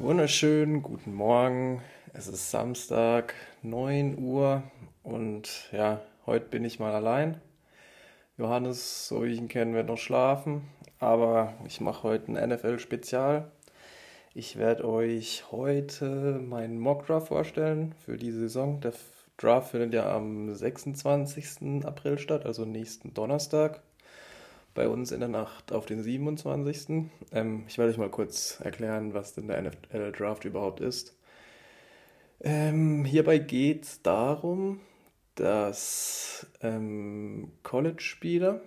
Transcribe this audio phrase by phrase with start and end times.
[0.00, 1.82] Wunderschönen guten Morgen.
[2.14, 4.62] Es ist Samstag, 9 Uhr
[5.02, 7.38] und ja, heute bin ich mal allein.
[8.38, 10.62] Johannes, so wie ich ihn kenne, wird noch schlafen,
[11.00, 13.50] aber ich mache heute ein NFL-Spezial.
[14.32, 18.80] Ich werde euch heute meinen Mock-Draft vorstellen für die Saison.
[18.80, 18.94] Der
[19.36, 21.84] Draft findet ja am 26.
[21.84, 23.82] April statt, also nächsten Donnerstag
[24.74, 27.10] bei uns in der Nacht auf den 27.
[27.32, 31.16] Ähm, ich werde euch mal kurz erklären, was denn der NFL Draft überhaupt ist.
[32.42, 34.80] Ähm, hierbei geht es darum,
[35.34, 38.60] dass ähm, College-Spieler,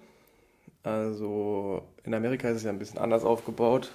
[0.84, 3.92] also in Amerika ist es ja ein bisschen anders aufgebaut.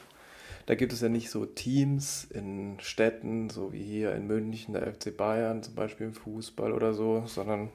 [0.66, 4.92] Da gibt es ja nicht so Teams in Städten, so wie hier in München, der
[4.92, 7.70] FC Bayern zum Beispiel im Fußball oder so, sondern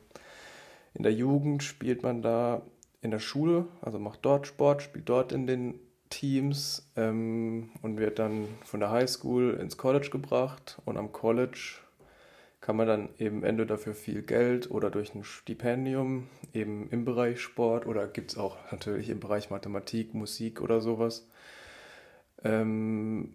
[0.93, 2.61] in der Jugend spielt man da
[3.03, 8.17] in der Schule, also macht dort Sport, spielt dort in den Teams ähm, und wird
[8.17, 10.81] dann von der Highschool ins College gebracht.
[10.85, 11.75] Und am College
[12.61, 17.41] kann man dann eben entweder dafür viel Geld oder durch ein Stipendium eben im Bereich
[17.41, 21.27] Sport oder gibt es auch natürlich im Bereich Mathematik, Musik oder sowas,
[22.43, 23.33] ähm,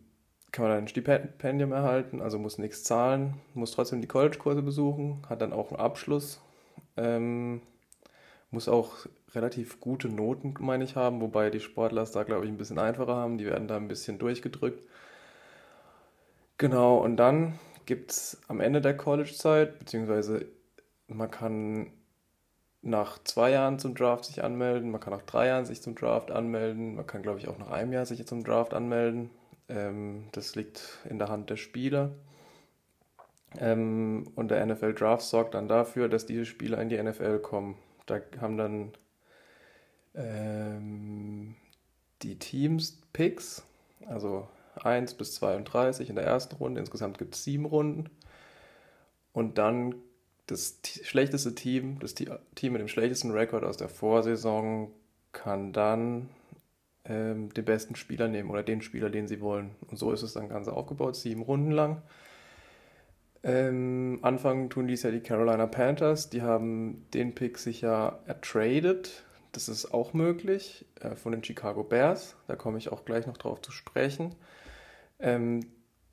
[0.51, 5.23] kann man dann ein Stipendium erhalten, also muss nichts zahlen, muss trotzdem die College-Kurse besuchen,
[5.29, 6.41] hat dann auch einen Abschluss.
[6.97, 7.61] Ähm,
[8.51, 9.07] muss auch
[9.39, 12.79] relativ gute Noten, meine ich, haben, wobei die Sportler es da, glaube ich, ein bisschen
[12.79, 13.39] einfacher haben.
[13.39, 14.85] Die werden da ein bisschen durchgedrückt.
[16.59, 20.47] Genau, und dann gibt es am Ende der College-Zeit, beziehungsweise
[21.07, 21.93] man kann
[22.83, 26.31] nach zwei Jahren zum Draft sich anmelden, man kann nach drei Jahren sich zum Draft
[26.31, 29.31] anmelden, man kann, glaube ich, auch nach einem Jahr sich zum Draft anmelden.
[29.69, 32.11] Ähm, das liegt in der Hand der Spieler.
[33.59, 37.77] Ähm, und der NFL Draft sorgt dann dafür, dass diese Spieler in die NFL kommen.
[38.07, 38.93] Da haben dann
[40.19, 41.55] ähm,
[42.23, 43.63] die Teams Picks,
[44.07, 44.49] also
[44.83, 46.81] 1 bis 32 in der ersten Runde.
[46.81, 48.11] Insgesamt gibt es sieben Runden.
[49.33, 49.95] Und dann
[50.47, 54.91] das schlechteste Team, das Team mit dem schlechtesten Rekord aus der Vorsaison,
[55.33, 56.29] kann dann
[57.05, 59.71] ähm, den besten Spieler nehmen oder den Spieler, den sie wollen.
[59.89, 62.03] Und so ist es dann ganz aufgebaut, sieben Runden lang.
[63.45, 66.31] Ähm, Anfang tun dies ja die Carolina Panthers.
[66.31, 69.25] Die haben den Pick sich ja ertradet.
[69.53, 72.37] Das ist auch möglich äh, von den Chicago Bears.
[72.47, 74.35] Da komme ich auch gleich noch drauf zu sprechen.
[75.19, 75.61] Ähm,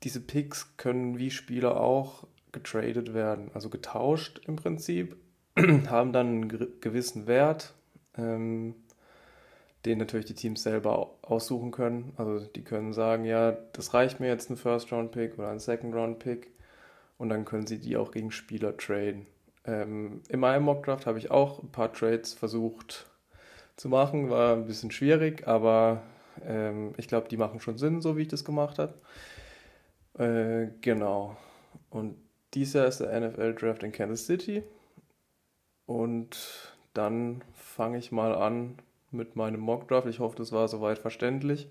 [0.02, 5.16] diese Picks können wie Spieler auch getradet werden, also getauscht im Prinzip,
[5.56, 7.74] haben dann einen gewissen Wert,
[8.16, 8.74] ähm,
[9.84, 12.12] den natürlich die Teams selber aussuchen können.
[12.16, 16.50] Also die können sagen, ja, das reicht mir jetzt ein First-Round-Pick oder ein Second-Round-Pick
[17.18, 19.26] und dann können sie die auch gegen Spieler traden.
[19.64, 23.06] Ähm, in meinem Mockdraft habe ich auch ein paar Trades versucht
[23.76, 26.02] zu machen, war ein bisschen schwierig, aber
[26.44, 28.94] ähm, ich glaube, die machen schon Sinn, so wie ich das gemacht habe.
[30.18, 31.36] Äh, genau.
[31.90, 32.16] Und
[32.54, 34.62] dies Jahr ist der NFL Draft in Kansas City.
[35.84, 38.78] Und dann fange ich mal an
[39.10, 40.08] mit meinem Mockdraft.
[40.08, 41.68] Ich hoffe, das war soweit verständlich.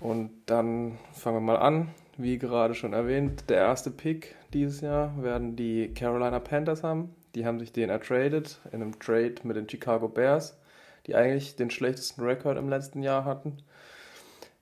[0.00, 5.22] Und dann fangen wir mal an wie gerade schon erwähnt, der erste Pick dieses Jahr
[5.22, 7.14] werden die Carolina Panthers haben.
[7.38, 10.58] Die haben sich den ertradet in einem Trade mit den Chicago Bears,
[11.06, 13.58] die eigentlich den schlechtesten Rekord im letzten Jahr hatten.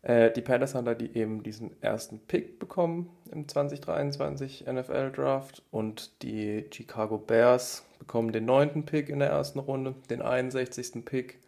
[0.03, 5.63] Äh, die Panthers haben da die eben diesen ersten Pick bekommen im 2023 NFL Draft
[5.71, 11.03] und die Chicago Bears bekommen den neunten Pick in der ersten Runde, den 61.
[11.03, 11.39] Pick,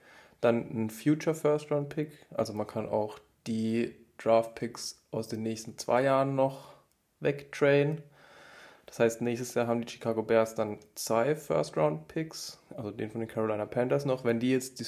[0.40, 2.10] dann einen Future First Round Pick.
[2.30, 6.72] Also man kann auch die Draft-Picks aus den nächsten zwei Jahren noch
[7.20, 8.00] wegtrainen.
[8.88, 13.28] Das heißt, nächstes Jahr haben die Chicago Bears dann zwei First-Round-Picks, also den von den
[13.28, 14.24] Carolina Panthers noch.
[14.24, 14.82] Wenn die jetzt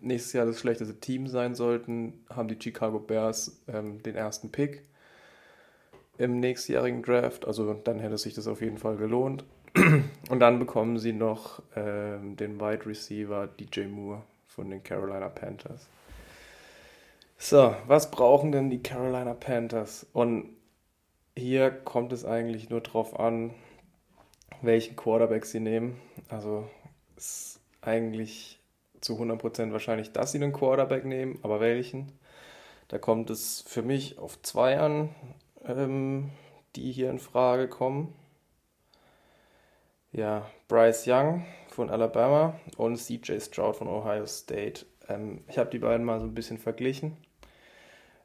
[0.00, 4.82] nächstes Jahr das schlechteste Team sein sollten, haben die Chicago Bears ähm, den ersten Pick
[6.18, 7.46] im nächstjährigen Draft.
[7.46, 9.44] Also dann hätte sich das auf jeden Fall gelohnt.
[10.28, 15.86] Und dann bekommen sie noch ähm, den Wide Receiver DJ Moore von den Carolina Panthers.
[17.38, 20.04] So, was brauchen denn die Carolina Panthers?
[20.12, 20.55] Und
[21.36, 23.54] hier kommt es eigentlich nur drauf an,
[24.62, 26.00] welchen Quarterback sie nehmen.
[26.28, 26.68] Also
[27.16, 28.58] ist eigentlich
[29.00, 32.12] zu 100% wahrscheinlich, dass sie einen Quarterback nehmen, aber welchen?
[32.88, 35.14] Da kommt es für mich auf zwei an,
[35.64, 36.30] ähm,
[36.76, 38.14] die hier in Frage kommen.
[40.12, 44.86] Ja, Bryce Young von Alabama und CJ Stroud von Ohio State.
[45.08, 47.16] Ähm, ich habe die beiden mal so ein bisschen verglichen.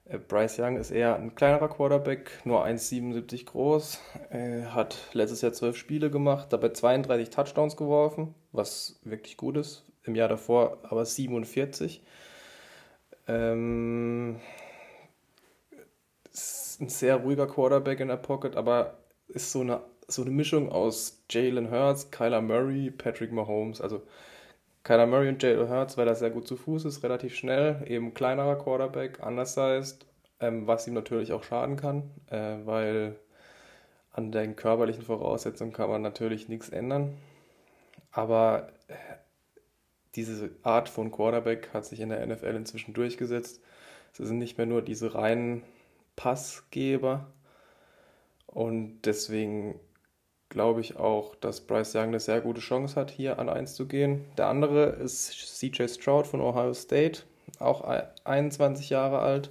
[0.06, 4.00] Äh, Bryce Young ist eher ein kleinerer Quarterback, nur 1,77 groß,
[4.30, 9.86] er hat letztes Jahr 12 Spiele gemacht, dabei 32 Touchdowns geworfen, was wirklich gut ist.
[10.04, 12.02] Im Jahr davor aber 47.
[13.28, 14.40] Ähm,
[16.32, 20.72] ist ein sehr ruhiger Quarterback in der Pocket, aber ist so eine, so eine Mischung
[20.72, 23.80] aus Jalen Hurts, Kyler Murray, Patrick Mahomes.
[23.80, 24.02] Also
[24.84, 28.14] Kyler Murray und Jalen Hurts, weil er sehr gut zu Fuß ist, relativ schnell, eben
[28.14, 30.06] kleinerer Quarterback, undersized,
[30.40, 33.16] ähm, was ihm natürlich auch schaden kann, äh, weil
[34.12, 37.18] an den körperlichen Voraussetzungen kann man natürlich nichts ändern.
[38.12, 38.94] Aber äh,
[40.16, 43.62] diese Art von Quarterback hat sich in der NFL inzwischen durchgesetzt.
[44.12, 45.64] Es sind nicht mehr nur diese reinen
[46.16, 47.32] Passgeber.
[48.48, 49.80] Und deswegen
[50.52, 53.88] glaube ich auch, dass Bryce Young eine sehr gute Chance hat, hier an 1 zu
[53.88, 54.26] gehen.
[54.38, 57.24] Der andere ist CJ Stroud von Ohio State,
[57.58, 57.82] auch
[58.26, 59.50] 21 Jahre alt.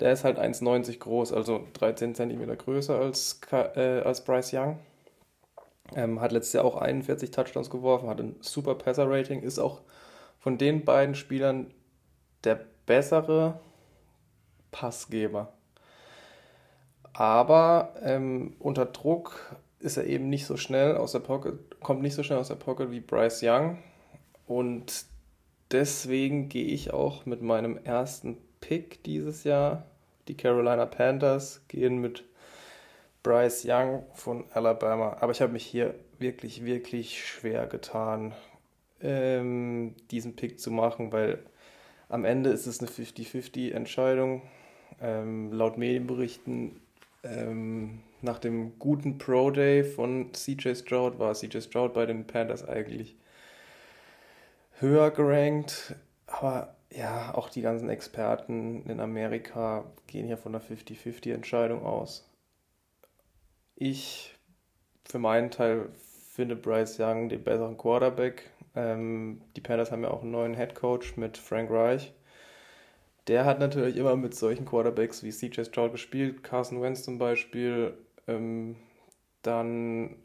[0.00, 4.78] Der ist halt 1,90 groß, also 13 cm größer als, äh, als Bryce Young.
[5.94, 9.82] Ähm, hat letztes Jahr auch 41 Touchdowns geworfen, hat ein super Passer-Rating, ist auch
[10.38, 11.72] von den beiden Spielern
[12.44, 13.60] der bessere
[14.70, 15.52] Passgeber.
[17.12, 22.14] Aber ähm, unter Druck ist er eben nicht so schnell aus der Pocket, kommt nicht
[22.14, 23.78] so schnell aus der Pocket wie Bryce Young.
[24.46, 25.06] Und
[25.70, 29.86] deswegen gehe ich auch mit meinem ersten Pick dieses Jahr.
[30.28, 32.24] Die Carolina Panthers gehen mit
[33.22, 35.16] Bryce Young von Alabama.
[35.20, 38.34] Aber ich habe mich hier wirklich, wirklich schwer getan,
[39.00, 41.38] ähm, diesen Pick zu machen, weil
[42.08, 44.42] am Ende ist es eine 50-50-Entscheidung.
[45.00, 46.80] Ähm, laut Medienberichten
[47.22, 52.66] ähm, nach dem guten Pro Day von CJ Stroud war CJ Stroud bei den Panthers
[52.66, 53.16] eigentlich
[54.78, 55.94] höher gerankt.
[56.26, 62.28] Aber ja, auch die ganzen Experten in Amerika gehen hier von einer 50-50-Entscheidung aus.
[63.76, 64.34] Ich
[65.04, 65.88] für meinen Teil
[66.32, 68.50] finde Bryce Young den besseren Quarterback.
[68.74, 72.12] Ähm, die Panthers haben ja auch einen neuen Head Coach mit Frank Reich.
[73.26, 77.94] Der hat natürlich immer mit solchen Quarterbacks wie CJ Stroud gespielt, Carson Wentz zum Beispiel,
[78.30, 78.76] ähm,
[79.42, 80.16] dann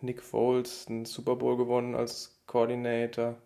[0.00, 3.36] Nick Foles, einen Super Bowl gewonnen als Coordinator.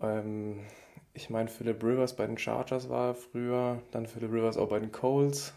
[0.00, 0.66] Ähm,
[1.12, 4.80] ich meine, Philip Rivers bei den Chargers war er früher, dann Philip Rivers auch bei
[4.80, 5.52] den Coles.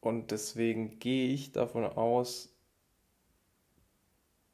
[0.00, 2.54] Und deswegen gehe ich davon aus,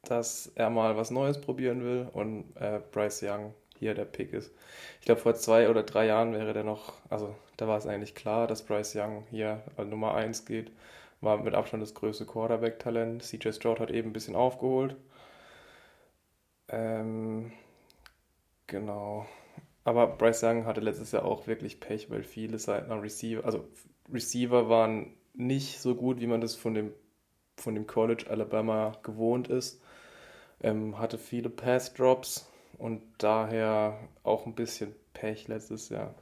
[0.03, 4.51] dass er mal was Neues probieren will und äh, Bryce Young hier der Pick ist.
[4.99, 8.15] Ich glaube, vor zwei oder drei Jahren wäre der noch, also da war es eigentlich
[8.15, 10.71] klar, dass Bryce Young hier Nummer 1 geht.
[11.21, 13.23] War mit Abstand das größte Quarterback-Talent.
[13.23, 14.95] CJ Stroud hat eben ein bisschen aufgeholt.
[16.69, 17.51] Ähm,
[18.67, 19.25] genau.
[19.83, 23.67] Aber Bryce Young hatte letztes Jahr auch wirklich Pech, weil viele Seiten Receiver, also
[24.11, 26.93] Receiver waren nicht so gut, wie man das von dem,
[27.57, 29.81] von dem College Alabama gewohnt ist.
[30.61, 36.15] Ähm, hatte viele Pass-Drops und daher auch ein bisschen Pech letztes Jahr.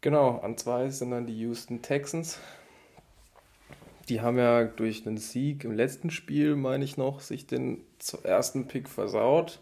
[0.00, 2.38] Genau, an zwei sind dann die Houston Texans.
[4.08, 7.84] Die haben ja durch einen Sieg im letzten Spiel, meine ich noch, sich den
[8.22, 9.60] ersten Pick versaut.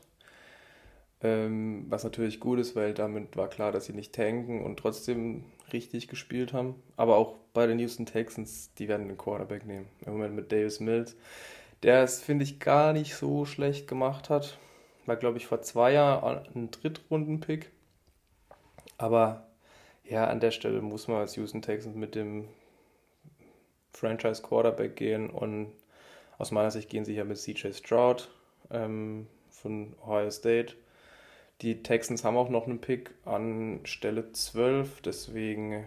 [1.22, 5.44] Ähm, was natürlich gut ist, weil damit war klar, dass sie nicht tanken und trotzdem
[5.72, 6.74] richtig gespielt haben.
[6.96, 9.86] Aber auch bei den Houston Texans, die werden den Quarterback nehmen.
[10.04, 11.16] Im Moment mit Davis Mills,
[11.82, 14.58] der es, finde ich, gar nicht so schlecht gemacht hat.
[15.06, 17.70] War, glaube ich, vor zwei Jahren ein Drittrunden-Pick.
[18.98, 19.48] Aber
[20.04, 22.48] ja, an der Stelle muss man als Houston Texans mit dem
[23.94, 25.72] Franchise Quarterback gehen und
[26.38, 28.28] aus meiner Sicht gehen sie hier mit CJ Stroud
[28.70, 30.74] ähm, von Ohio State.
[31.62, 35.86] Die Texans haben auch noch einen Pick an Stelle 12, deswegen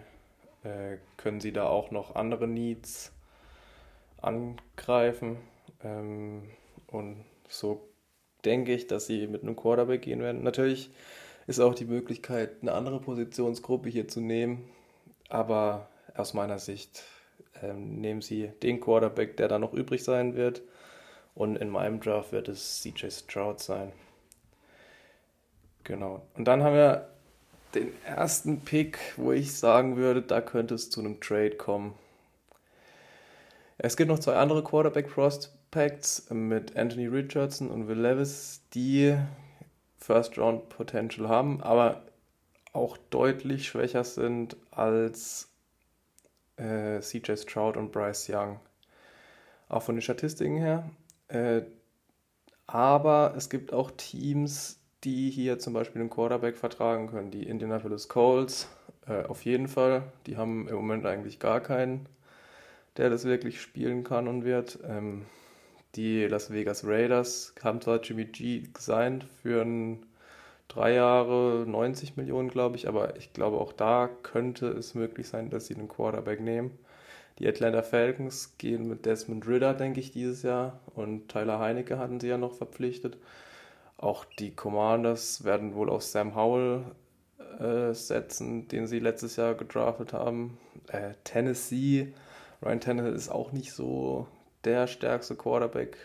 [0.64, 3.12] äh, können sie da auch noch andere Needs
[4.22, 5.36] angreifen.
[5.84, 6.48] Ähm,
[6.86, 7.88] und so
[8.44, 10.42] denke ich, dass sie mit einem Quarterback gehen werden.
[10.42, 10.90] Natürlich
[11.46, 14.68] ist auch die Möglichkeit, eine andere Positionsgruppe hier zu nehmen,
[15.28, 17.04] aber aus meiner Sicht
[17.62, 20.62] ähm, nehmen sie den Quarterback, der da noch übrig sein wird.
[21.34, 23.92] Und in meinem Draft wird es CJ Stroud sein.
[25.84, 26.22] Genau.
[26.34, 27.08] Und dann haben wir
[27.74, 31.94] den ersten Pick, wo ich sagen würde, da könnte es zu einem Trade kommen.
[33.78, 39.16] Es gibt noch zwei andere Quarterback Prospects mit Anthony Richardson und Will Levis, die
[39.98, 42.02] First Round Potential haben, aber
[42.72, 45.48] auch deutlich schwächer sind als
[46.58, 48.60] äh, CJ Stroud und Bryce Young.
[49.68, 50.90] Auch von den Statistiken her.
[51.28, 51.62] Äh,
[52.66, 57.30] aber es gibt auch Teams, die hier zum Beispiel einen Quarterback vertragen können.
[57.30, 58.68] Die Indianapolis Colts
[59.06, 60.04] äh, auf jeden Fall.
[60.26, 62.06] Die haben im Moment eigentlich gar keinen,
[62.96, 64.78] der das wirklich spielen kann und wird.
[64.84, 65.26] Ähm,
[65.94, 70.06] die Las Vegas Raiders haben zwar Jimmy G gesigned für einen
[70.68, 72.88] drei Jahre 90 Millionen, glaube ich.
[72.88, 76.78] Aber ich glaube, auch da könnte es möglich sein, dass sie einen Quarterback nehmen.
[77.38, 80.80] Die Atlanta Falcons gehen mit Desmond Ritter, denke ich, dieses Jahr.
[80.94, 83.16] Und Tyler Heinecke hatten sie ja noch verpflichtet.
[83.96, 86.84] Auch die Commanders werden wohl auf Sam Howell
[87.58, 90.58] äh, setzen, den sie letztes Jahr gedraftet haben.
[90.88, 92.12] Äh, Tennessee,
[92.62, 94.26] Ryan Tannehill ist auch nicht so
[94.64, 95.96] der stärkste Quarterback.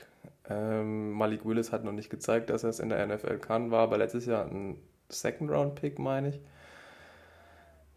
[0.50, 3.82] Ähm, Malik Willis hat noch nicht gezeigt, dass er es in der NFL kann, war
[3.82, 4.78] aber letztes Jahr ein
[5.10, 6.40] Second-Round-Pick, meine ich.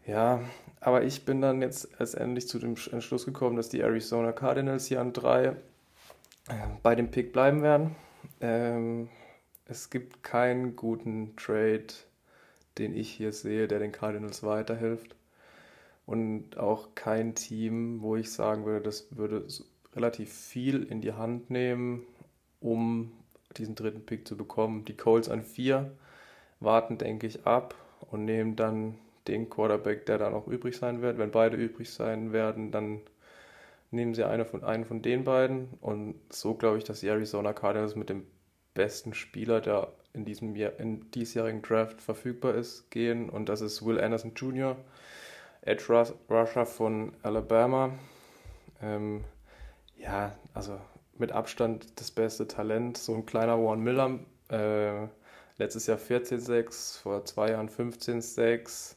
[0.05, 0.39] Ja,
[0.79, 5.01] aber ich bin dann jetzt letztendlich zu dem Entschluss gekommen, dass die Arizona Cardinals hier
[5.01, 5.47] an drei
[6.47, 7.95] äh, bei dem Pick bleiben werden.
[8.39, 9.09] Ähm,
[9.65, 11.87] es gibt keinen guten Trade,
[12.77, 15.15] den ich hier sehe, der den Cardinals weiterhilft.
[16.05, 19.45] Und auch kein Team, wo ich sagen würde, das würde
[19.93, 22.03] relativ viel in die Hand nehmen,
[22.59, 23.11] um
[23.57, 24.85] diesen dritten Pick zu bekommen.
[24.85, 25.91] Die Colts an vier
[26.59, 27.75] warten, denke ich, ab
[28.11, 28.95] und nehmen dann
[29.27, 31.17] den Quarterback, der da noch übrig sein wird.
[31.17, 33.01] Wenn beide übrig sein werden, dann
[33.91, 35.69] nehmen sie eine von, einen von den beiden.
[35.81, 38.25] Und so glaube ich, dass die Arizona Cardinals mit dem
[38.73, 43.29] besten Spieler, der in diesem Jahr, in diesjährigen Draft verfügbar ist, gehen.
[43.29, 44.77] Und das ist Will Anderson Jr.,
[45.61, 45.83] Edge
[46.29, 47.91] Rusher von Alabama.
[48.81, 49.23] Ähm,
[49.97, 50.79] ja, also
[51.19, 52.97] mit Abstand das beste Talent.
[52.97, 54.19] So ein kleiner Warren Miller.
[54.49, 55.07] Äh,
[55.57, 58.95] letztes Jahr 14,6, vor zwei Jahren 15,6.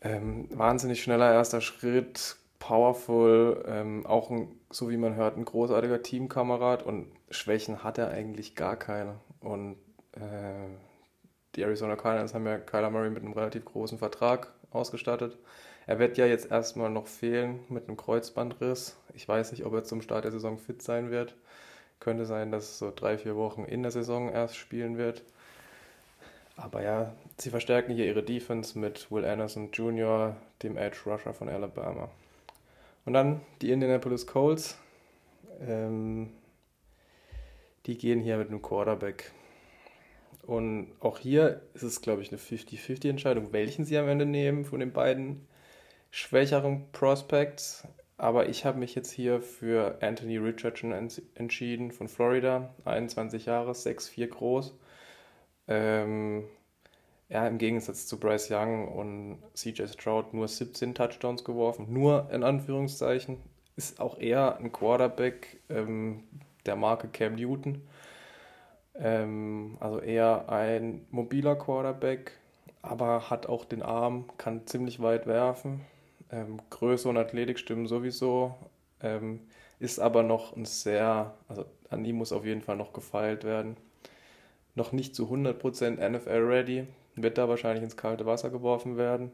[0.00, 6.02] Ähm, wahnsinnig schneller erster Schritt, powerful, ähm, auch ein, so wie man hört, ein großartiger
[6.02, 9.16] Teamkamerad und Schwächen hat er eigentlich gar keine.
[9.40, 9.76] Und
[10.12, 10.68] äh,
[11.56, 15.36] die Arizona Cardinals haben ja Kyler Murray mit einem relativ großen Vertrag ausgestattet.
[15.88, 18.98] Er wird ja jetzt erstmal noch fehlen mit einem Kreuzbandriss.
[19.14, 21.34] Ich weiß nicht, ob er zum Start der Saison fit sein wird.
[21.98, 25.22] Könnte sein, dass so drei, vier Wochen in der Saison erst spielen wird.
[26.56, 31.48] Aber ja, sie verstärken hier ihre Defense mit Will Anderson Jr., dem Edge Rusher von
[31.48, 32.10] Alabama.
[33.06, 34.76] Und dann die Indianapolis Colts.
[35.66, 36.28] Ähm,
[37.86, 39.32] die gehen hier mit einem Quarterback.
[40.42, 44.66] Und auch hier ist es, glaube ich, eine 50-50 Entscheidung, welchen sie am Ende nehmen
[44.66, 45.48] von den beiden
[46.10, 47.86] schwächeren Prospects.
[48.16, 50.92] Aber ich habe mich jetzt hier für Anthony Richardson
[51.36, 54.74] entschieden von Florida, 21 Jahre, 6'4 groß.
[55.68, 56.44] Ähm,
[57.28, 61.86] ja, im Gegensatz zu Bryce Young und CJ Stroud nur 17 Touchdowns geworfen.
[61.92, 63.38] Nur in Anführungszeichen.
[63.76, 66.24] Ist auch eher ein Quarterback ähm,
[66.66, 67.86] der Marke Cam Newton.
[68.96, 72.32] Ähm, also eher ein mobiler Quarterback,
[72.82, 75.82] aber hat auch den Arm, kann ziemlich weit werfen.
[76.30, 78.54] Ähm, Größe und Athletik stimmen sowieso.
[79.00, 79.40] Ähm,
[79.78, 83.76] ist aber noch ein sehr, also an ihm muss auf jeden Fall noch gefeilt werden
[84.78, 89.30] noch nicht zu 100% NFL-ready, wird da wahrscheinlich ins kalte Wasser geworfen werden.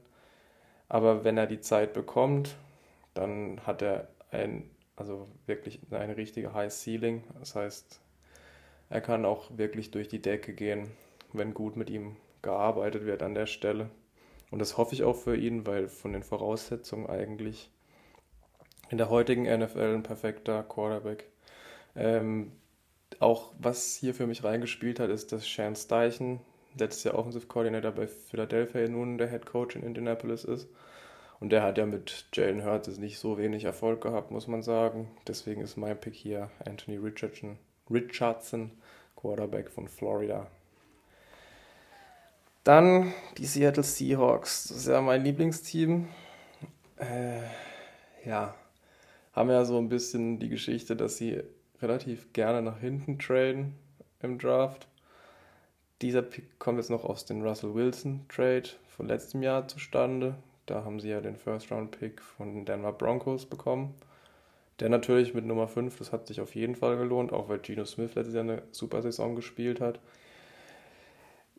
[0.88, 2.56] Aber wenn er die Zeit bekommt,
[3.14, 7.22] dann hat er ein, also wirklich eine richtige High Ceiling.
[7.38, 8.00] Das heißt,
[8.90, 10.90] er kann auch wirklich durch die Decke gehen,
[11.32, 13.90] wenn gut mit ihm gearbeitet wird an der Stelle.
[14.54, 17.72] Und das hoffe ich auch für ihn, weil von den Voraussetzungen eigentlich
[18.88, 21.28] in der heutigen NFL ein perfekter Quarterback.
[21.96, 22.52] Ähm,
[23.18, 26.38] auch was hier für mich reingespielt hat, ist, dass Shan Steichen
[26.78, 30.68] letztes Jahr Offensive Coordinator bei Philadelphia nun der Head Coach in Indianapolis ist.
[31.40, 35.10] Und der hat ja mit Jalen Hurts nicht so wenig Erfolg gehabt, muss man sagen.
[35.26, 37.58] Deswegen ist mein Pick hier Anthony Richardson,
[37.90, 38.70] Richardson
[39.16, 40.46] Quarterback von Florida.
[42.64, 44.68] Dann die Seattle Seahawks.
[44.68, 46.08] Das ist ja mein Lieblingsteam.
[46.96, 47.42] Äh,
[48.24, 48.54] ja,
[49.34, 51.42] haben ja so ein bisschen die Geschichte, dass sie
[51.82, 53.74] relativ gerne nach hinten traden
[54.22, 54.88] im Draft.
[56.00, 60.36] Dieser Pick kommt jetzt noch aus dem Russell Wilson Trade von letztem Jahr zustande.
[60.64, 63.94] Da haben sie ja den First Round Pick von den Denver Broncos bekommen.
[64.80, 67.84] Der natürlich mit Nummer 5, das hat sich auf jeden Fall gelohnt, auch weil Geno
[67.84, 70.00] Smith letztes Jahr eine super Saison gespielt hat.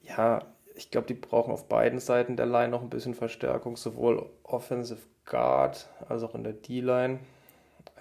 [0.02, 0.42] Ja,
[0.76, 5.02] ich glaube, die brauchen auf beiden Seiten der Line noch ein bisschen Verstärkung, sowohl Offensive
[5.26, 7.20] Guard als auch in der D-Line.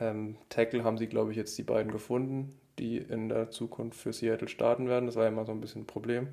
[0.01, 4.13] Ähm, Tackle haben sie, glaube ich, jetzt die beiden gefunden, die in der Zukunft für
[4.13, 5.07] Seattle starten werden.
[5.07, 6.29] Das war ja immer so ein bisschen ein Problem.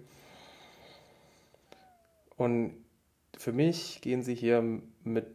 [2.38, 2.84] Und
[3.38, 4.64] für mich gehen sie hier
[5.04, 5.28] mit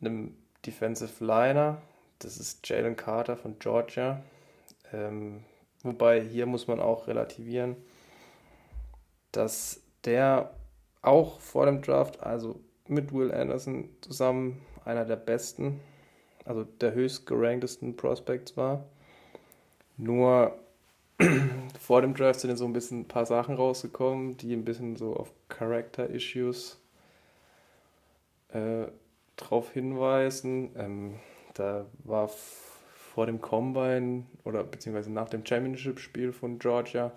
[0.00, 1.80] einem Defensive Liner.
[2.18, 4.22] Das ist Jalen Carter von Georgia.
[4.92, 5.44] Ähm,
[5.82, 7.76] wobei hier muss man auch relativieren,
[9.32, 10.54] dass der
[11.02, 15.80] auch vor dem Draft, also mit Will Anderson zusammen einer der besten
[16.44, 18.84] also der höchst geranktesten Prospects war.
[19.96, 20.58] Nur
[21.80, 25.14] vor dem Draft sind so ein bisschen ein paar Sachen rausgekommen, die ein bisschen so
[25.14, 26.80] auf Character-Issues
[28.48, 28.86] äh,
[29.36, 30.70] drauf hinweisen.
[30.76, 31.14] Ähm,
[31.54, 37.12] da war vor dem Combine oder beziehungsweise nach dem Championship-Spiel von Georgia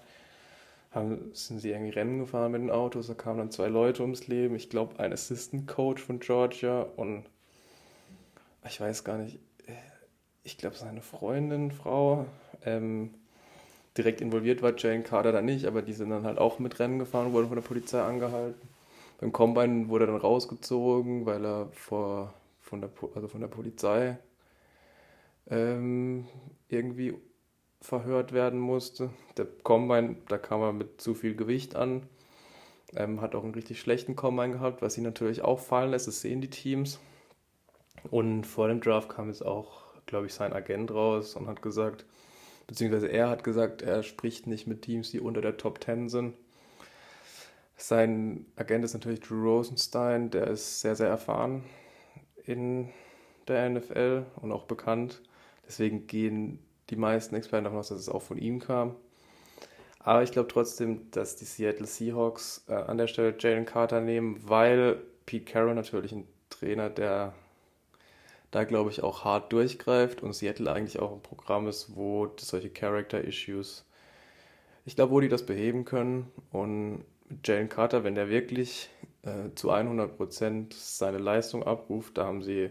[0.96, 3.08] haben, sind sie irgendwie Rennen gefahren mit den Autos.
[3.08, 4.56] Da kamen dann zwei Leute ums Leben.
[4.56, 7.26] Ich glaube, ein Assistant Coach von Georgia und
[8.68, 9.40] ich weiß gar nicht,
[10.46, 12.26] ich glaube, seine Freundin, Frau,
[12.64, 13.14] ähm,
[13.98, 17.00] direkt involviert war Jane Carter da nicht, aber die sind dann halt auch mit Rennen
[17.00, 18.68] gefahren, wurden von der Polizei angehalten.
[19.20, 24.18] Beim Combine wurde er dann rausgezogen, weil er vor, von, der, also von der Polizei
[25.50, 26.28] ähm,
[26.70, 27.16] irgendwie
[27.82, 29.10] verhört werden musste.
[29.38, 32.04] Der Combine, da kam er mit zu viel Gewicht an,
[32.96, 36.22] ähm, hat auch einen richtig schlechten Combine gehabt, was ihn natürlich auch fallen lässt, das
[36.22, 37.00] sehen die Teams.
[38.12, 42.06] Und vor dem Draft kam jetzt auch, glaube ich, sein Agent raus und hat gesagt,
[42.68, 46.36] beziehungsweise er hat gesagt, er spricht nicht mit Teams, die unter der Top 10 sind.
[47.78, 51.64] Sein Agent ist natürlich Drew Rosenstein, der ist sehr, sehr erfahren
[52.46, 52.90] in
[53.48, 55.22] der NFL und auch bekannt.
[55.68, 58.96] Deswegen gehen die meisten Experten davon aus, dass es auch von ihm kam.
[60.00, 64.40] Aber ich glaube trotzdem, dass die Seattle Seahawks äh, an der Stelle Jalen Carter nehmen,
[64.48, 67.34] weil Pete Carroll natürlich ein Trainer, der
[68.52, 72.70] da glaube ich auch hart durchgreift und Seattle eigentlich auch ein Programm ist, wo solche
[72.70, 73.84] Character Issues,
[74.86, 78.90] ich glaube, wo die das beheben können und mit Jalen Carter, wenn der wirklich
[79.24, 82.70] äh, zu 100% seine Leistung abruft, da haben sie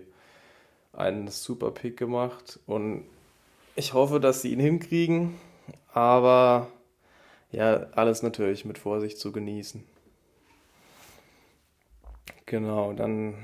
[0.93, 3.05] einen super Pick gemacht und
[3.77, 5.35] ich hoffe, dass sie ihn hinkriegen,
[5.93, 6.69] aber
[7.51, 9.85] ja, alles natürlich mit Vorsicht zu genießen.
[12.47, 13.35] Genau, dann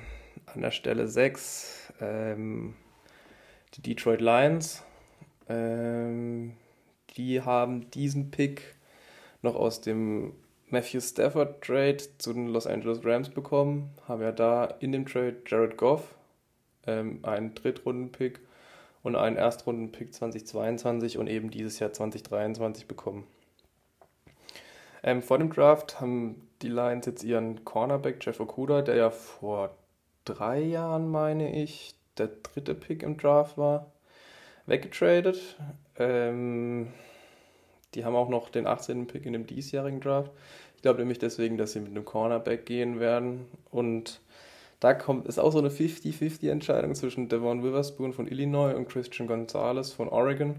[0.47, 2.75] an der Stelle 6 ähm,
[3.75, 4.83] die Detroit Lions.
[5.49, 6.57] Ähm,
[7.17, 8.77] die haben diesen Pick
[9.43, 10.35] noch aus dem
[10.69, 13.91] Matthew Stafford Trade zu den Los Angeles Rams bekommen.
[14.07, 16.15] Haben ja da in dem Trade Jared Goff,
[16.87, 18.41] ähm, einen Drittrunden-Pick
[19.03, 23.27] und einen Erstrunden-Pick 2022 und eben dieses Jahr 2023 bekommen.
[25.03, 29.75] Ähm, vor dem Draft haben die Lions jetzt ihren Cornerback Jeff Okuda, der ja vor
[30.25, 33.91] drei Jahren, meine ich, der dritte Pick im Draft war,
[34.67, 35.57] weggetradet.
[35.99, 36.93] Ähm,
[37.95, 39.07] die haben auch noch den 18.
[39.07, 40.31] Pick in dem diesjährigen Draft.
[40.77, 43.47] Ich glaube nämlich deswegen, dass sie mit einem Cornerback gehen werden.
[43.71, 44.21] Und
[44.81, 49.29] da kommt, ist auch so eine 50-50 Entscheidung zwischen Devon Witherspoon von Illinois und Christian
[49.29, 50.57] Gonzalez von Oregon.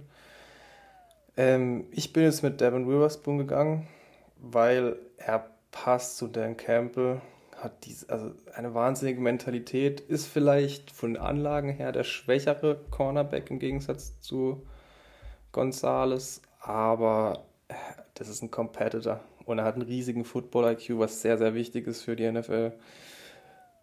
[1.35, 3.87] Ähm, ich bin jetzt mit Devon Witherspoon gegangen,
[4.37, 7.21] weil er passt zu Dan Campbell
[7.63, 13.51] hat dies, also eine wahnsinnige Mentalität, ist vielleicht von den Anlagen her der schwächere Cornerback
[13.51, 14.65] im Gegensatz zu
[15.51, 17.43] Gonzales, aber
[18.15, 22.01] das ist ein Competitor und er hat einen riesigen Football-IQ, was sehr, sehr wichtig ist
[22.03, 22.73] für die NFL.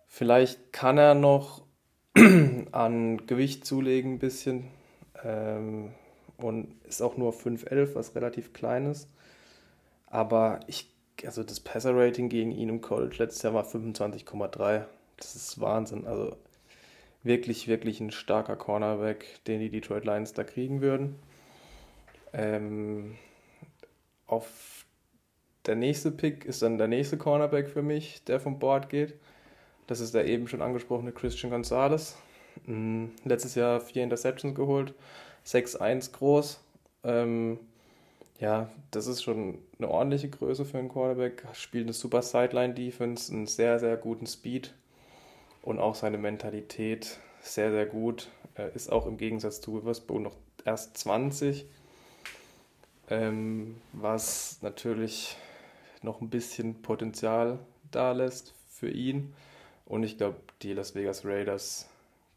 [0.09, 1.63] Vielleicht kann er noch
[2.73, 4.69] an Gewicht zulegen ein bisschen
[5.23, 5.93] ähm,
[6.39, 9.09] und ist auch nur 5'11, was relativ klein ist.
[10.07, 10.91] Aber ich
[11.27, 14.85] also das Passer-Rating gegen ihn im College letztes Jahr war 25,3.
[15.17, 16.07] Das ist Wahnsinn.
[16.07, 16.37] Also
[17.23, 21.17] wirklich, wirklich ein starker Cornerback, den die Detroit Lions da kriegen würden.
[22.33, 23.17] Ähm,
[24.27, 24.85] auf
[25.67, 29.15] der nächste Pick ist dann der nächste Cornerback für mich, der vom Board geht.
[29.89, 32.17] Das ist der eben schon angesprochene Christian Gonzalez.
[32.67, 33.11] Mhm.
[33.25, 34.95] Letztes Jahr vier Interceptions geholt,
[35.45, 36.61] 6'1 groß.
[37.05, 37.59] Ähm,
[38.39, 41.43] ja, das ist schon eine ordentliche Größe für einen Quarterback.
[41.55, 44.75] Spielt eine super Sideline-Defense, einen sehr, sehr guten Speed
[45.63, 48.29] und auch seine Mentalität sehr, sehr gut.
[48.55, 51.65] Er ist auch im Gegensatz zu Witherspoon noch erst 20,
[53.09, 55.37] ähm, was natürlich
[56.03, 57.59] noch ein bisschen Potenzial
[57.91, 59.35] da lässt für ihn.
[59.89, 61.89] Und ich glaube, die Las Vegas Raiders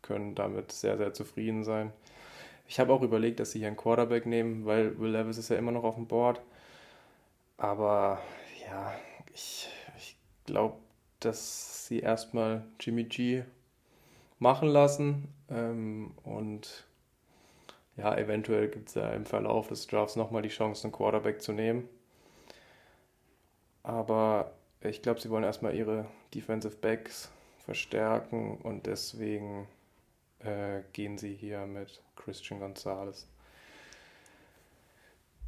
[0.01, 1.91] können damit sehr, sehr zufrieden sein.
[2.67, 5.57] Ich habe auch überlegt, dass sie hier einen Quarterback nehmen, weil Will Levis ist ja
[5.57, 6.41] immer noch auf dem Board.
[7.57, 8.21] Aber
[8.65, 8.93] ja,
[9.33, 10.77] ich, ich glaube,
[11.19, 13.43] dass sie erstmal Jimmy G
[14.39, 15.27] machen lassen.
[15.49, 16.85] Ähm, und
[17.97, 21.51] ja, eventuell gibt es ja im Verlauf des Drafts nochmal die Chance, einen Quarterback zu
[21.51, 21.89] nehmen.
[23.83, 27.29] Aber ich glaube, sie wollen erstmal ihre Defensive Backs
[27.61, 29.67] verstärken und deswegen
[30.39, 33.27] äh, gehen sie hier mit Christian Gonzalez.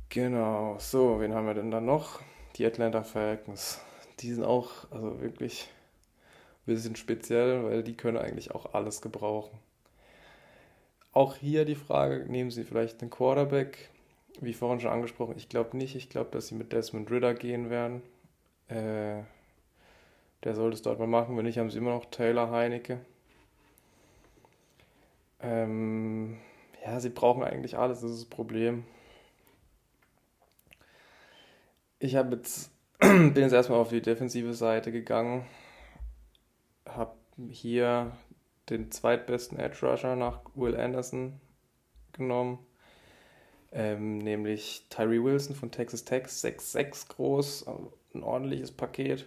[0.10, 2.22] Genau, so, wen haben wir denn da noch?
[2.56, 3.82] Die Atlanta Falcons.
[4.20, 5.70] Die sind auch, also wirklich
[6.68, 9.58] ein bisschen speziell, weil die können eigentlich auch alles gebrauchen.
[11.14, 13.90] Auch hier die Frage, nehmen Sie vielleicht einen Quarterback?
[14.42, 15.96] wie vorhin schon angesprochen, ich glaube nicht.
[15.96, 18.02] Ich glaube, dass sie mit Desmond Ritter gehen werden.
[18.68, 19.24] Äh,
[20.44, 21.38] der sollte es dort mal machen.
[21.38, 23.00] Wenn nicht, haben sie immer noch Taylor Heinecke.
[25.42, 26.38] Ähm,
[26.86, 28.86] ja, sie brauchen eigentlich alles, das ist das Problem.
[32.00, 35.46] Ich habe jetzt, bin jetzt erstmal auf die defensive Seite gegangen.
[36.86, 37.16] Habe
[37.50, 38.12] hier
[38.70, 41.40] den zweitbesten Edge Rusher nach Will Anderson
[42.14, 42.60] genommen.
[43.72, 49.26] Ähm, nämlich Tyree Wilson von Texas Tech, 6'6 groß, also ein ordentliches Paket.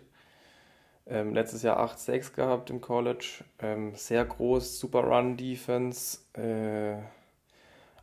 [1.09, 3.45] Ähm, letztes Jahr 8-6 gehabt im College.
[3.61, 6.19] Ähm, sehr groß, super Run-Defense.
[6.35, 6.99] Äh,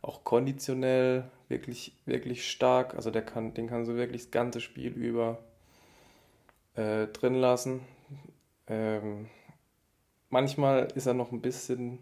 [0.00, 2.94] auch konditionell wirklich, wirklich stark.
[2.94, 5.38] Also der kann, den kann so wirklich das ganze Spiel über
[6.74, 7.80] äh, drin lassen.
[8.66, 9.28] Ähm,
[10.30, 11.98] manchmal ist er noch ein bisschen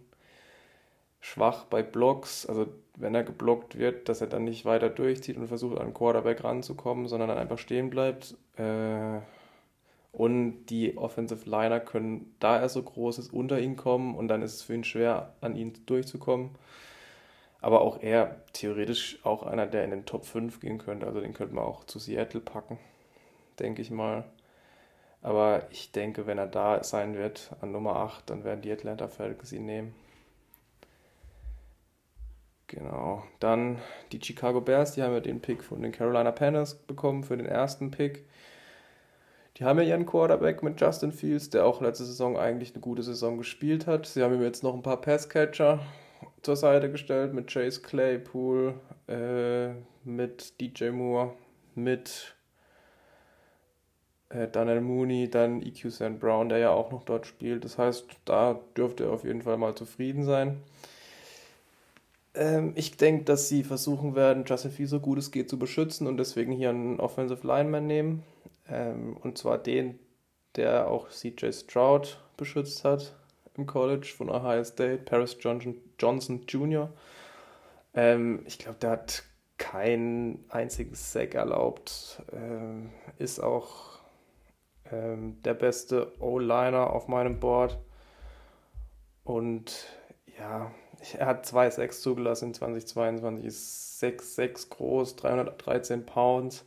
[1.21, 2.47] schwach bei Blocks.
[2.47, 5.95] Also wenn er geblockt wird, dass er dann nicht weiter durchzieht und versucht an den
[5.95, 8.37] Quarterback ranzukommen, sondern dann einfach stehen bleibt.
[8.57, 9.21] Äh,
[10.13, 14.43] und die Offensive Liner können, da er so groß ist, unter ihn kommen und dann
[14.43, 16.51] ist es für ihn schwer, an ihn durchzukommen.
[17.61, 21.07] Aber auch er theoretisch auch einer, der in den Top 5 gehen könnte.
[21.07, 22.79] Also den könnte man auch zu Seattle packen,
[23.59, 24.25] denke ich mal.
[25.23, 29.09] Aber ich denke, wenn er da sein wird an Nummer 8, dann werden die Atlanta
[29.09, 29.95] Falcons ihn nehmen.
[32.67, 33.23] Genau.
[33.39, 33.79] Dann
[34.11, 37.47] die Chicago Bears, die haben ja den Pick von den Carolina Panthers bekommen für den
[37.47, 38.27] ersten Pick.
[39.59, 43.03] Die haben ja ihren Quarterback mit Justin Fields, der auch letzte Saison eigentlich eine gute
[43.03, 44.07] Saison gespielt hat.
[44.07, 45.81] Sie haben ihm jetzt noch ein paar Passcatcher
[46.43, 48.75] zur Seite gestellt mit Chase Claypool,
[49.09, 49.73] äh,
[50.05, 51.35] mit DJ Moore,
[51.75, 52.35] mit
[54.31, 56.19] äh, Daniel Mooney, dann EQ St.
[56.19, 57.65] Brown, der ja auch noch dort spielt.
[57.65, 60.63] Das heißt, da dürfte er auf jeden Fall mal zufrieden sein.
[62.35, 66.07] Ähm, ich denke, dass sie versuchen werden, Justin Fields so gut es geht zu beschützen
[66.07, 68.23] und deswegen hier einen Offensive Lineman nehmen.
[68.69, 69.99] Ähm, und zwar den,
[70.57, 73.15] der auch CJ Stroud beschützt hat
[73.57, 76.91] im College von Ohio State, Paris Johnson, Johnson Jr.
[77.95, 79.25] Ähm, ich glaube, der hat
[79.59, 82.23] keinen einzigen Sack erlaubt.
[82.33, 84.01] Ähm, ist auch
[84.91, 87.79] ähm, der beste O-Liner auf meinem Board.
[89.25, 89.87] Und
[90.39, 90.73] ja,
[91.19, 96.65] er hat zwei Sacks zugelassen in 2022, ist 6'6 groß, 313 Pounds.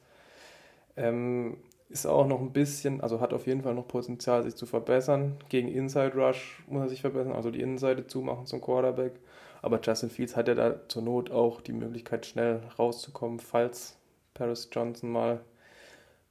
[0.98, 1.58] Ähm,
[1.90, 5.38] ist auch noch ein bisschen, also hat auf jeden Fall noch Potenzial, sich zu verbessern.
[5.50, 9.14] Gegen Inside Rush muss er sich verbessern, also die Innenseite zumachen zum Quarterback.
[9.62, 13.98] Aber Justin Fields hat ja da zur Not auch die Möglichkeit, schnell rauszukommen, falls
[14.34, 15.42] Paris Johnson mal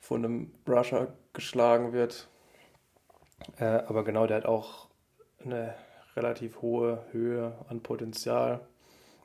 [0.00, 2.28] von einem Rusher geschlagen wird.
[3.58, 4.88] Äh, aber genau, der hat auch
[5.44, 5.74] eine
[6.16, 8.60] relativ hohe Höhe an Potenzial.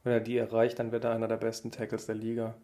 [0.03, 2.55] Wenn er die erreicht, dann wird er einer der besten Tackles der Liga.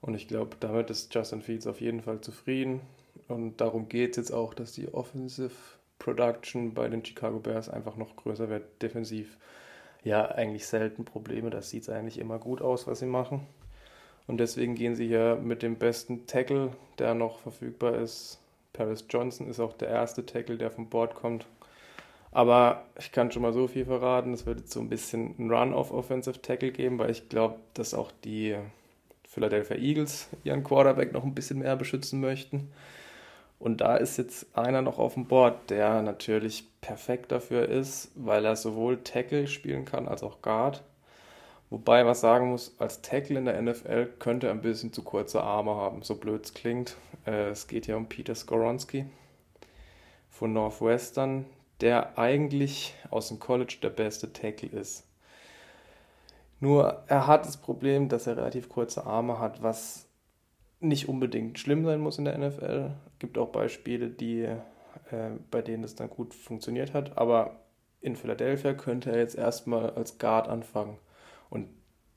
[0.00, 2.80] Und ich glaube, damit ist Justin Fields auf jeden Fall zufrieden.
[3.28, 5.54] Und darum geht es jetzt auch, dass die Offensive
[5.98, 8.82] Production bei den Chicago Bears einfach noch größer wird.
[8.82, 9.36] Defensiv
[10.02, 11.50] ja eigentlich selten Probleme.
[11.50, 13.46] Das sieht eigentlich immer gut aus, was sie machen.
[14.26, 18.38] Und deswegen gehen sie hier mit dem besten Tackle, der noch verfügbar ist.
[18.72, 21.46] Paris Johnson ist auch der erste Tackle, der vom Board kommt.
[22.32, 25.50] Aber ich kann schon mal so viel verraten, es wird jetzt so ein bisschen ein
[25.50, 28.56] Run auf Offensive Tackle geben, weil ich glaube, dass auch die
[29.28, 32.70] Philadelphia Eagles ihren Quarterback noch ein bisschen mehr beschützen möchten.
[33.58, 38.44] Und da ist jetzt einer noch auf dem Board, der natürlich perfekt dafür ist, weil
[38.44, 40.82] er sowohl Tackle spielen kann als auch Guard.
[41.68, 45.42] Wobei man sagen muss, als Tackle in der NFL könnte er ein bisschen zu kurze
[45.42, 46.96] Arme haben, so blöd es klingt.
[47.26, 49.04] Äh, es geht ja um Peter Skoronski
[50.30, 51.44] von Northwestern,
[51.80, 55.06] der eigentlich aus dem College der beste Tackle ist.
[56.60, 60.06] Nur er hat das Problem, dass er relativ kurze Arme hat, was
[60.80, 62.90] nicht unbedingt schlimm sein muss in der NFL.
[63.12, 64.58] Es gibt auch Beispiele, die, äh,
[65.50, 67.16] bei denen das dann gut funktioniert hat.
[67.16, 67.60] Aber
[68.00, 70.98] in Philadelphia könnte er jetzt erstmal als Guard anfangen.
[71.48, 71.68] Und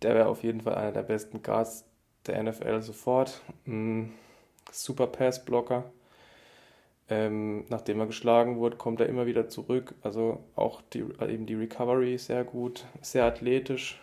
[0.01, 1.85] der wäre auf jeden Fall einer der besten Guards
[2.25, 3.41] der NFL sofort.
[3.65, 4.05] Mm,
[4.71, 5.91] super Passblocker.
[7.09, 9.93] Ähm, nachdem er geschlagen wurde, kommt er immer wieder zurück.
[10.01, 13.99] Also auch die, eben die Recovery sehr gut, sehr athletisch,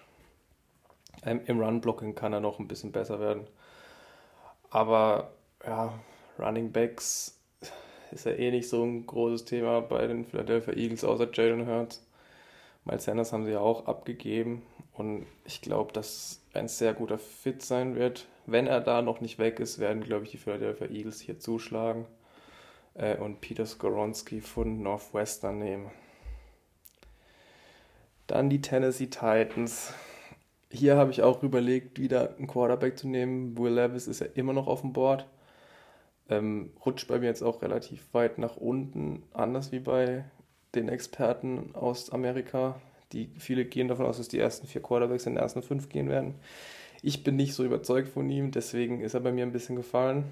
[1.25, 3.47] ähm, Im Run-Blocking kann er noch ein bisschen besser werden.
[4.71, 5.33] Aber
[5.67, 5.99] ja,
[6.39, 7.39] Running Backs
[8.11, 12.07] ist ja eh nicht so ein großes Thema bei den Philadelphia Eagles, außer Jalen Hurts.
[12.85, 14.63] Miles Sanders haben sie ja auch abgegeben.
[14.95, 18.27] Und ich glaube, dass ein sehr guter Fit sein wird.
[18.47, 22.07] Wenn er da noch nicht weg ist, werden, glaube ich, die Philadelphia Eagles hier zuschlagen
[23.01, 25.91] äh, und Peter Skoronski von Northwestern nehmen.
[28.27, 29.93] Dann die Tennessee Titans
[30.73, 33.59] hier habe ich auch überlegt, wieder einen Quarterback zu nehmen.
[33.59, 35.27] Will Levis ist ja immer noch auf dem Board.
[36.29, 40.25] Ähm, rutscht bei mir jetzt auch relativ weit nach unten, anders wie bei
[40.77, 42.81] den Experten aus Amerika.
[43.13, 46.09] Die, viele gehen davon aus, dass die ersten vier Quarterbacks in den ersten fünf gehen
[46.09, 46.37] werden.
[47.03, 50.25] Ich bin nicht so überzeugt von ihm, deswegen ist er bei mir ein bisschen gefallen.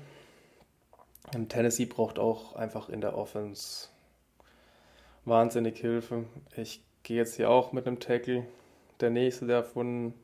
[1.35, 3.89] Und Tennessee braucht auch einfach in der Offense
[5.25, 6.25] wahnsinnig Hilfe.
[6.57, 8.47] Ich gehe jetzt hier auch mit einem Tackle.
[9.01, 10.15] Der nächste, der von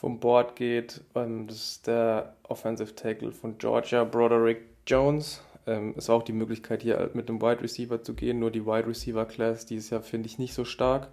[0.00, 1.02] vom Board geht.
[1.14, 5.42] Ähm, das ist der Offensive Tackle von Georgia, Broderick Jones.
[5.66, 8.38] Ähm, ist auch die Möglichkeit, hier mit einem Wide Receiver zu gehen.
[8.38, 11.08] Nur die Wide Receiver Class dieses Jahr finde ich nicht so stark,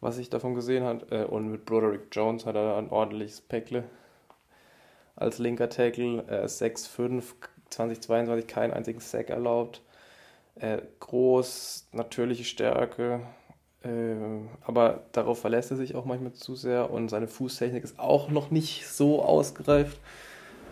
[0.00, 1.04] was ich davon gesehen habe.
[1.10, 3.82] Äh, und mit Broderick Jones hat er ein ordentliches Päckle
[5.16, 6.24] als linker Tackle.
[6.28, 7.34] Er ist 6'5,
[7.72, 9.82] 2022 keinen einzigen Sack erlaubt.
[10.56, 13.20] Äh, groß, natürliche Stärke,
[13.84, 18.28] ähm, aber darauf verlässt er sich auch manchmal zu sehr und seine Fußtechnik ist auch
[18.28, 19.98] noch nicht so ausgereift.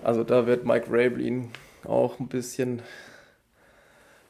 [0.05, 1.51] Also da wird Mike Rabel ihn
[1.85, 2.83] auch ein bisschen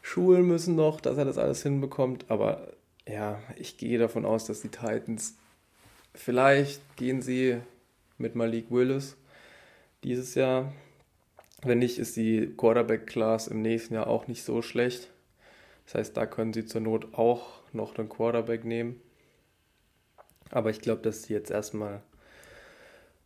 [0.02, 2.24] schulen müssen noch, dass er das alles hinbekommt.
[2.28, 2.68] Aber
[3.06, 5.36] ja, ich gehe davon aus, dass die Titans
[6.14, 7.58] vielleicht gehen sie
[8.18, 9.16] mit Malik Willis
[10.04, 10.72] dieses Jahr.
[11.62, 15.10] Wenn nicht, ist die Quarterback-Class im nächsten Jahr auch nicht so schlecht.
[15.84, 19.00] Das heißt, da können sie zur Not auch noch einen Quarterback nehmen.
[20.50, 22.02] Aber ich glaube, dass sie jetzt erstmal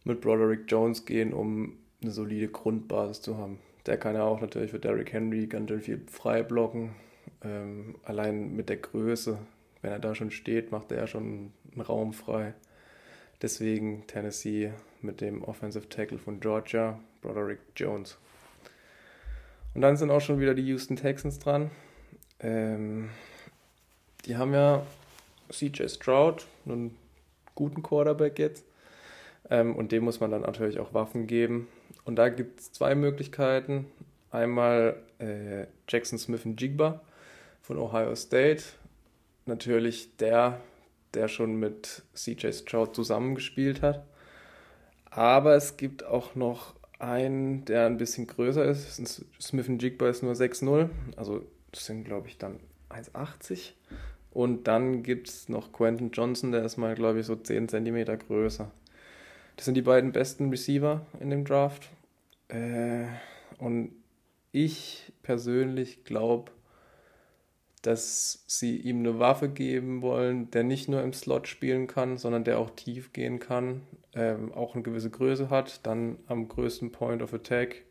[0.05, 3.59] mit Broderick Jones gehen, um eine solide Grundbasis zu haben.
[3.87, 6.95] Der kann ja auch natürlich für Derrick Henry ganz schön viel frei blocken.
[7.43, 9.39] Ähm, allein mit der Größe,
[9.83, 12.55] wenn er da schon steht, macht er ja schon einen Raum frei.
[13.43, 14.73] Deswegen Tennessee
[15.05, 18.19] mit dem Offensive Tackle von Georgia, Broderick Jones.
[19.75, 21.71] Und dann sind auch schon wieder die Houston Texans dran.
[22.41, 23.11] Ähm,
[24.25, 24.87] die haben ja
[25.51, 26.97] CJ Stroud, einen
[27.55, 28.65] guten Quarterback jetzt.
[29.51, 31.69] Ähm, und dem muss man dann natürlich auch Waffen geben.
[32.05, 33.87] Und da gibt es zwei Möglichkeiten.
[34.31, 37.01] Einmal äh, Jackson Smith und Jigba
[37.63, 38.63] von Ohio State.
[39.47, 40.61] Natürlich der,
[41.13, 44.05] der schon mit CJ Stroud zusammengespielt hat.
[45.15, 49.01] Aber es gibt auch noch einen, der ein bisschen größer ist.
[49.41, 50.89] Smith Jigba ist nur 6-0.
[51.17, 52.59] Also das sind, glaube ich, dann
[52.91, 53.73] 1,80.
[54.33, 58.19] Und dann gibt es noch Quentin Johnson, der ist mal, glaube ich, so 10 cm
[58.27, 58.69] größer.
[59.55, 61.91] Das sind die beiden besten Receiver in dem Draft.
[62.49, 63.05] Äh,
[63.59, 63.93] und
[64.51, 66.51] ich persönlich glaube,
[67.83, 72.43] dass sie ihm eine Waffe geben wollen, der nicht nur im Slot spielen kann, sondern
[72.43, 73.83] der auch tief gehen kann,
[74.15, 77.83] ähm, auch eine gewisse Größe hat, dann am größten Point of Attack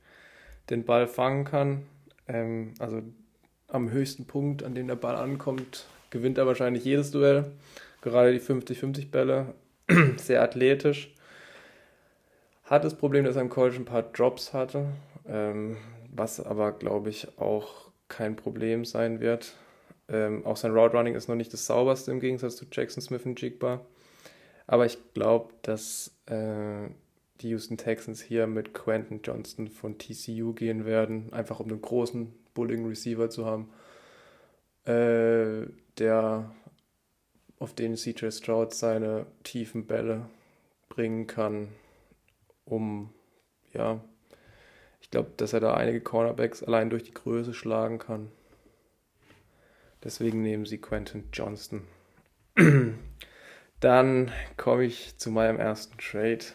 [0.69, 1.83] den Ball fangen kann.
[2.27, 3.01] Ähm, also
[3.67, 7.51] am höchsten Punkt, an dem der Ball ankommt, gewinnt er wahrscheinlich jedes Duell.
[8.01, 9.53] Gerade die 50-50 Bälle,
[10.17, 11.13] sehr athletisch.
[12.65, 14.85] Hat das Problem, dass er im College ein paar Drops hatte,
[15.27, 15.77] ähm,
[16.13, 19.55] was aber, glaube ich, auch kein Problem sein wird.
[20.07, 23.25] Ähm, auch sein Route Running ist noch nicht das sauberste im Gegensatz zu Jackson Smith
[23.25, 23.81] und Jigba.
[24.67, 26.89] Aber ich glaube, dass äh,
[27.41, 32.33] die Houston Texans hier mit Quentin Johnston von TCU gehen werden, einfach um einen großen
[32.53, 33.69] Bullying Receiver zu haben.
[34.85, 36.51] Äh, der
[37.59, 40.25] auf den CJ Stroud seine tiefen Bälle
[40.89, 41.69] bringen kann,
[42.65, 43.09] um,
[43.73, 44.01] ja,
[45.01, 48.29] ich glaube, dass er da einige Cornerbacks allein durch die Größe schlagen kann.
[50.03, 51.83] Deswegen nehmen sie Quentin Johnston.
[53.83, 56.45] Dann komme ich zu meinem ersten Trade.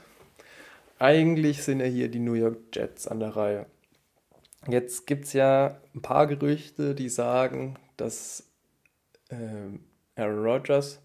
[0.98, 3.66] Eigentlich sind ja hier die New York Jets an der Reihe.
[4.66, 8.48] Jetzt gibt es ja ein paar Gerüchte, die sagen, dass
[9.28, 9.36] äh,
[10.16, 11.02] Aaron Rodgers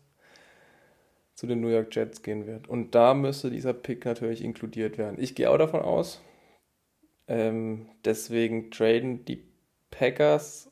[1.36, 2.70] zu den New York Jets gehen wird.
[2.70, 5.18] Und da müsste dieser Pick natürlich inkludiert werden.
[5.20, 6.22] Ich gehe auch davon aus.
[7.28, 9.44] Ähm, deswegen traden die
[9.92, 10.72] Packers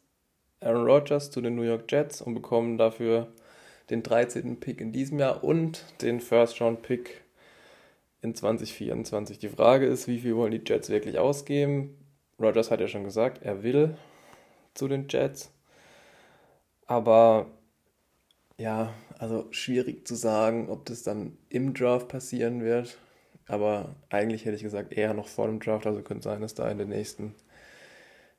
[0.61, 3.33] Aaron Rodgers zu den New York Jets und bekommen dafür
[3.89, 4.59] den 13.
[4.59, 7.21] Pick in diesem Jahr und den First Round Pick
[8.21, 9.39] in 2024.
[9.39, 11.97] Die Frage ist, wie viel wollen die Jets wirklich ausgeben?
[12.39, 13.97] Rodgers hat ja schon gesagt, er will
[14.73, 15.51] zu den Jets.
[16.87, 17.47] Aber
[18.57, 22.97] ja, also schwierig zu sagen, ob das dann im Draft passieren wird.
[23.47, 25.87] Aber eigentlich hätte ich gesagt, eher noch vor dem Draft.
[25.87, 27.35] Also könnte sein, dass da in den nächsten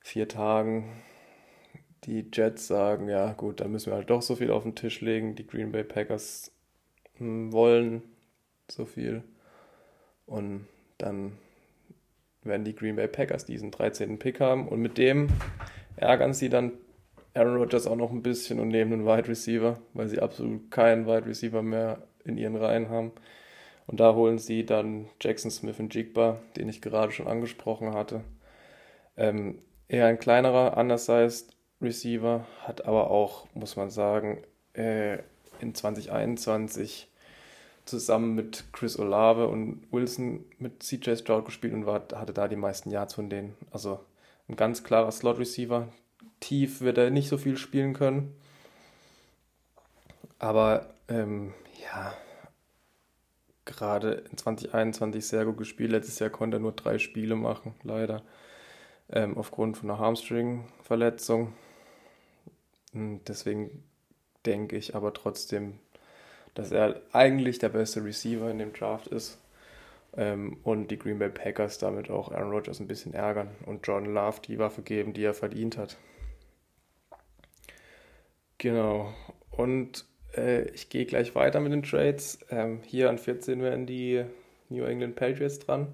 [0.01, 1.03] vier Tagen
[2.05, 5.01] die Jets sagen, ja gut, da müssen wir halt doch so viel auf den Tisch
[5.01, 5.35] legen.
[5.35, 6.51] Die Green Bay Packers
[7.19, 8.03] hm, wollen
[8.69, 9.23] so viel.
[10.27, 10.67] Und
[10.99, 11.39] dann
[12.43, 14.19] werden die Green Bay Packers diesen 13.
[14.19, 14.69] Pick haben.
[14.69, 15.29] Und mit dem
[15.97, 16.73] ärgern sie dann
[17.35, 21.07] Aaron Rodgers auch noch ein bisschen und nehmen einen Wide Receiver, weil sie absolut keinen
[21.07, 23.13] Wide Receiver mehr in ihren Reihen haben.
[23.87, 28.23] Und da holen sie dann Jackson Smith und Jigba, den ich gerade schon angesprochen hatte.
[29.17, 31.52] Ähm, eher ein kleinerer, undersized
[31.83, 34.43] Receiver, hat aber auch, muss man sagen,
[34.75, 35.19] äh,
[35.61, 37.09] in 2021
[37.85, 42.57] zusammen mit Chris Olave und Wilson mit CJ Stroud gespielt und war, hatte da die
[42.57, 43.57] meisten Yards von denen.
[43.71, 44.01] Also
[44.49, 45.89] ein ganz klarer Slot-Receiver.
[46.41, 48.35] Tief wird er nicht so viel spielen können.
[50.39, 52.15] Aber ähm, ja,
[53.65, 55.93] gerade in 2021 sehr gut gespielt.
[55.93, 58.23] Letztes Jahr konnte er nur drei Spiele machen, leider.
[59.11, 61.53] Ähm, aufgrund von einer Hamstring-Verletzung.
[62.93, 63.85] Deswegen
[64.45, 65.79] denke ich aber trotzdem,
[66.55, 69.39] dass er eigentlich der beste Receiver in dem Draft ist.
[70.15, 74.13] Ähm, und die Green Bay Packers damit auch Aaron Rodgers ein bisschen ärgern und John
[74.13, 75.97] Love die Waffe geben, die er verdient hat.
[78.59, 79.15] Genau.
[79.51, 80.05] Und
[80.37, 82.41] äh, ich gehe gleich weiter mit den Trades.
[82.51, 84.25] Ähm, hier an 14 werden die
[84.69, 85.89] New England Patriots dran.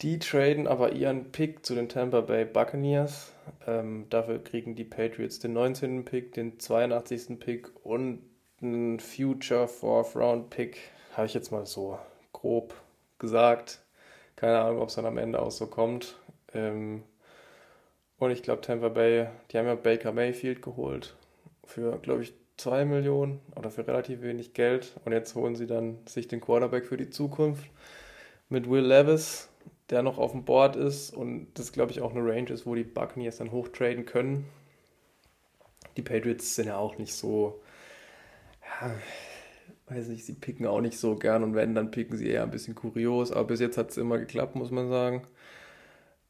[0.00, 3.33] Die traden aber ihren Pick zu den Tampa Bay Buccaneers.
[3.66, 6.04] Ähm, dafür kriegen die Patriots den 19.
[6.04, 7.38] Pick, den 82.
[7.38, 8.22] Pick und
[8.62, 10.78] einen Future Fourth Round Pick.
[11.12, 11.98] Habe ich jetzt mal so
[12.32, 12.74] grob
[13.18, 13.80] gesagt.
[14.36, 16.16] Keine Ahnung, ob es dann am Ende auch so kommt.
[16.52, 17.02] Ähm,
[18.18, 21.16] und ich glaube, Tampa Bay, die haben ja Baker Mayfield geholt
[21.64, 24.92] für, glaube ich, 2 Millionen oder für relativ wenig Geld.
[25.04, 27.64] Und jetzt holen sie dann sich den Quarterback für die Zukunft
[28.48, 29.48] mit Will Levis,
[29.90, 31.10] der noch auf dem Board ist.
[31.10, 34.46] Und das, glaube ich, auch eine Range ist, wo die Buccaneers dann hochtraden können.
[35.96, 37.62] Die Patriots sind ja auch nicht so,
[38.62, 38.94] ja,
[39.86, 42.50] weiß nicht, sie picken auch nicht so gern und wenn, dann picken sie eher ein
[42.50, 43.30] bisschen kurios.
[43.30, 45.26] Aber bis jetzt hat es immer geklappt, muss man sagen.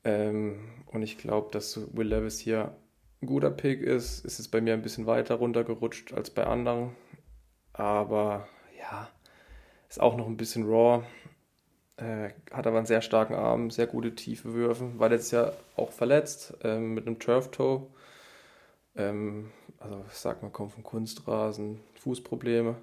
[0.04, 2.76] Ähm, und ich glaube, dass Will Levis hier
[3.22, 4.24] ein guter Pick ist.
[4.24, 6.94] Ist es bei mir ein bisschen weiter runtergerutscht als bei anderen.
[7.72, 9.08] Aber ja,
[9.88, 11.04] ist auch noch ein bisschen raw.
[11.96, 14.98] Äh, hat aber einen sehr starken Arm, sehr gute tiefe Würfe.
[14.98, 17.86] War letztes Jahr auch verletzt ähm, mit einem Turf Toe.
[18.96, 22.76] Ähm, also ich sag mal, kommt vom Kunstrasen, Fußprobleme.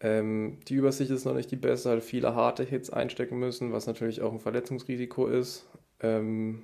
[0.00, 3.86] Ähm, die Übersicht ist noch nicht die beste, hat viele harte Hits einstecken müssen, was
[3.86, 5.68] natürlich auch ein Verletzungsrisiko ist.
[6.00, 6.62] Ähm,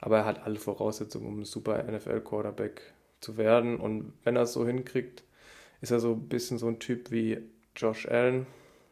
[0.00, 2.80] aber er hat alle Voraussetzungen, um ein super NFL-Quarterback
[3.20, 3.78] zu werden.
[3.78, 5.22] Und wenn er es so hinkriegt,
[5.82, 7.38] ist er so ein bisschen so ein Typ wie
[7.76, 8.46] Josh Allen.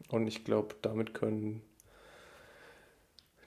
[0.08, 1.62] Und ich glaube, damit können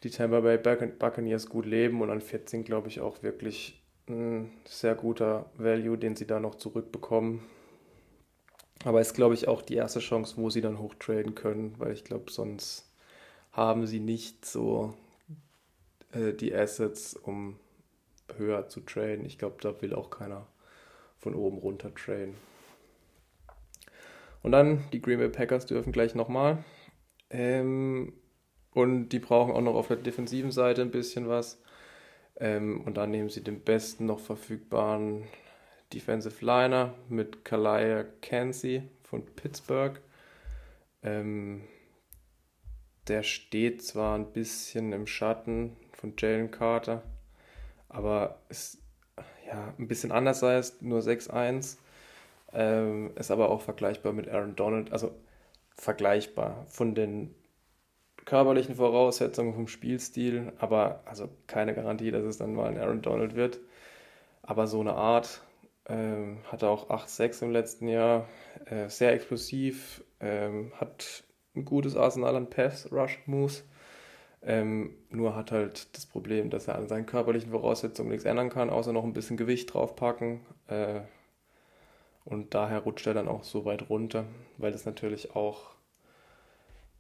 [0.04, 2.02] die Tampa Bay Buccaneers gut leben.
[2.02, 6.56] Und an 14 glaube ich auch wirklich ein sehr guter Value, den sie da noch
[6.56, 7.42] zurückbekommen.
[8.84, 12.04] Aber ist, glaube ich, auch die erste Chance, wo sie dann hochtraden können, weil ich
[12.04, 12.92] glaube, sonst
[13.54, 14.94] haben sie nicht so
[16.12, 17.60] äh, die Assets, um
[18.36, 19.26] höher zu traden.
[19.26, 20.48] Ich glaube, da will auch keiner
[21.18, 22.36] von oben runter traden.
[24.42, 26.66] Und dann die Green Bay Packers dürfen gleich nochmal.
[27.30, 28.12] Ähm,
[28.74, 31.62] und die brauchen auch noch auf der defensiven Seite ein bisschen was.
[32.38, 35.24] Ähm, und dann nehmen sie den besten noch verfügbaren
[35.94, 40.00] Defensive Liner mit Kalaya Cansey von Pittsburgh.
[41.04, 41.62] Ähm,
[43.08, 47.04] der steht zwar ein bisschen im Schatten von Jalen Carter.
[47.90, 48.80] Aber ist
[49.46, 51.78] ja ein bisschen anders als nur 6-1.
[52.54, 54.92] Ähm, ist aber auch vergleichbar mit Aaron Donald.
[54.92, 55.12] Also
[55.76, 57.36] vergleichbar von den
[58.26, 63.36] körperlichen Voraussetzungen, vom Spielstil, aber also keine Garantie, dass es dann mal ein Aaron Donald
[63.36, 63.60] wird.
[64.42, 65.42] Aber so eine Art
[65.88, 68.28] ähm, hatte auch 8-6 im letzten Jahr,
[68.66, 71.24] äh, sehr explosiv, ähm, hat
[71.56, 73.64] ein gutes Arsenal an Pass-Rush-Moves
[74.46, 78.70] ähm, nur hat halt das Problem, dass er an seinen körperlichen Voraussetzungen nichts ändern kann,
[78.70, 80.42] außer noch ein bisschen Gewicht draufpacken.
[80.68, 81.02] Äh,
[82.26, 84.26] und daher rutscht er dann auch so weit runter,
[84.58, 85.73] weil das natürlich auch,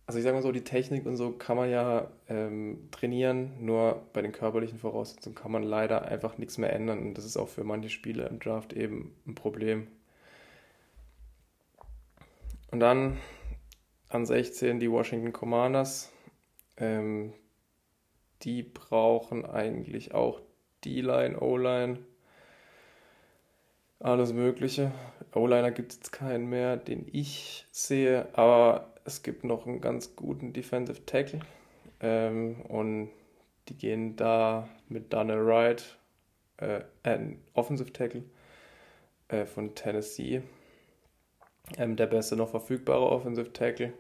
[0.05, 4.03] also ich sage mal so, die Technik und so kann man ja ähm, trainieren, nur
[4.13, 6.99] bei den körperlichen Voraussetzungen kann man leider einfach nichts mehr ändern.
[6.99, 9.87] Und das ist auch für manche Spieler im Draft eben ein Problem.
[12.71, 13.17] Und dann
[14.09, 16.11] an 16 die Washington Commanders
[16.77, 17.33] ähm,
[18.43, 20.41] die brauchen eigentlich auch
[20.83, 21.99] D-Line, O-Line,
[23.99, 24.91] alles Mögliche.
[25.33, 30.15] O-Liner gibt es jetzt keinen mehr, den ich sehe, aber es gibt noch einen ganz
[30.15, 31.39] guten Defensive Tackle.
[31.99, 33.09] Ähm, und
[33.69, 35.97] die gehen da mit Daniel Wright,
[36.57, 38.23] äh, ein Offensive Tackle
[39.29, 40.41] äh, von Tennessee.
[41.77, 43.93] Ähm, der beste noch verfügbare Offensive Tackle.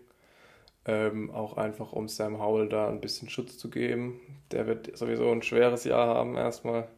[0.85, 4.19] Ähm, auch einfach, um Sam Howell da ein bisschen Schutz zu geben.
[4.51, 6.89] Der wird sowieso ein schweres Jahr haben erstmal.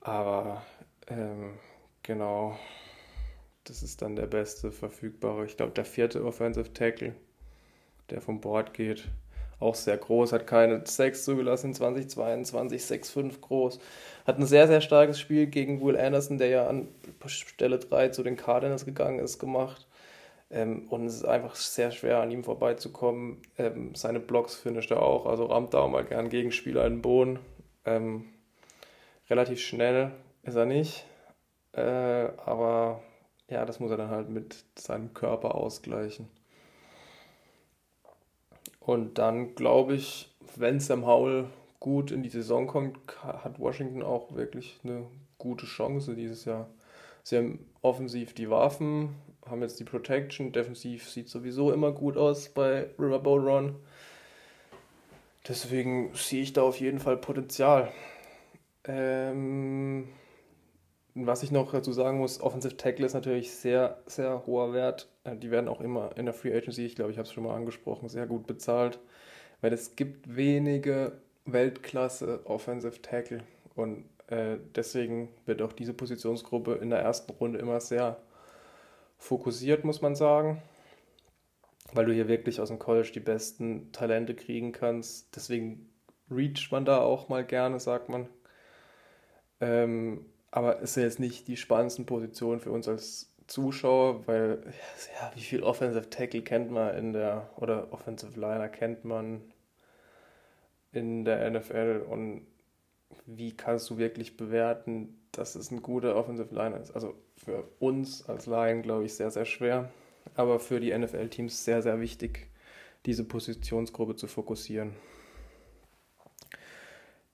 [0.00, 0.62] Aber
[1.08, 1.58] ähm,
[2.02, 2.56] genau,
[3.64, 5.44] das ist dann der beste verfügbare.
[5.46, 7.14] Ich glaube, der vierte Offensive Tackle.
[8.10, 9.08] der vom Board geht.
[9.60, 13.78] Auch sehr groß, hat keine 6 zugelassen in 2022, 6-5 groß.
[14.26, 16.88] Hat ein sehr, sehr starkes Spiel gegen Will Anderson, der ja an
[17.26, 19.86] Stelle 3 zu den Cardinals gegangen ist, gemacht.
[20.50, 23.42] Ähm, und es ist einfach sehr schwer, an ihm vorbeizukommen.
[23.58, 27.02] Ähm, seine Blocks finisht er auch, also rammt da auch mal gern Gegenspieler in den
[27.02, 27.38] Boden.
[27.84, 28.24] Ähm,
[29.28, 30.10] relativ schnell
[30.42, 31.04] ist er nicht,
[31.72, 33.02] äh, aber
[33.50, 36.28] ja, das muss er dann halt mit seinem Körper ausgleichen.
[38.78, 41.46] Und dann glaube ich, wenn Sam Howell
[41.80, 45.06] gut in die Saison kommt, hat Washington auch wirklich eine
[45.38, 46.68] gute Chance dieses Jahr.
[47.22, 49.10] Sie haben offensiv die Waffen,
[49.46, 53.76] haben jetzt die Protection, defensiv sieht sowieso immer gut aus bei Riverboat Run.
[55.48, 57.90] Deswegen sehe ich da auf jeden Fall Potenzial.
[58.84, 60.08] Ähm,
[61.14, 65.08] was ich noch dazu sagen muss, Offensive Tackle ist natürlich sehr, sehr hoher Wert.
[65.24, 67.44] Äh, die werden auch immer in der Free Agency, ich glaube, ich habe es schon
[67.44, 68.98] mal angesprochen, sehr gut bezahlt,
[69.60, 71.12] weil es gibt wenige
[71.44, 73.42] Weltklasse Offensive Tackle
[73.74, 78.18] und äh, deswegen wird auch diese Positionsgruppe in der ersten Runde immer sehr
[79.18, 80.62] fokussiert, muss man sagen,
[81.92, 85.34] weil du hier wirklich aus dem College die besten Talente kriegen kannst.
[85.34, 85.90] Deswegen
[86.30, 88.28] reacht man da auch mal gerne, sagt man.
[89.60, 94.62] Ähm, aber es ist jetzt nicht die spannendsten Positionen für uns als Zuschauer, weil
[95.20, 99.42] ja, wie viel Offensive Tackle kennt man in der oder Offensive Liner kennt man
[100.92, 102.46] in der NFL und
[103.26, 106.92] wie kannst du wirklich bewerten, dass es ein guter Offensive Liner ist?
[106.92, 109.90] Also für uns als Laien glaube ich sehr, sehr schwer,
[110.34, 112.48] aber für die NFL-Teams sehr, sehr wichtig,
[113.06, 114.94] diese Positionsgruppe zu fokussieren.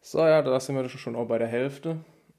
[0.00, 1.98] So, ja, da sind wir schon auch bei der Hälfte.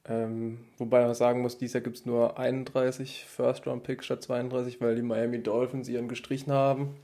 [0.10, 4.96] Ähm, wobei man sagen muss, dieses Jahr gibt es nur 31 First-Round-Picks statt 32, weil
[4.96, 6.96] die Miami Dolphins ihren gestrichen haben.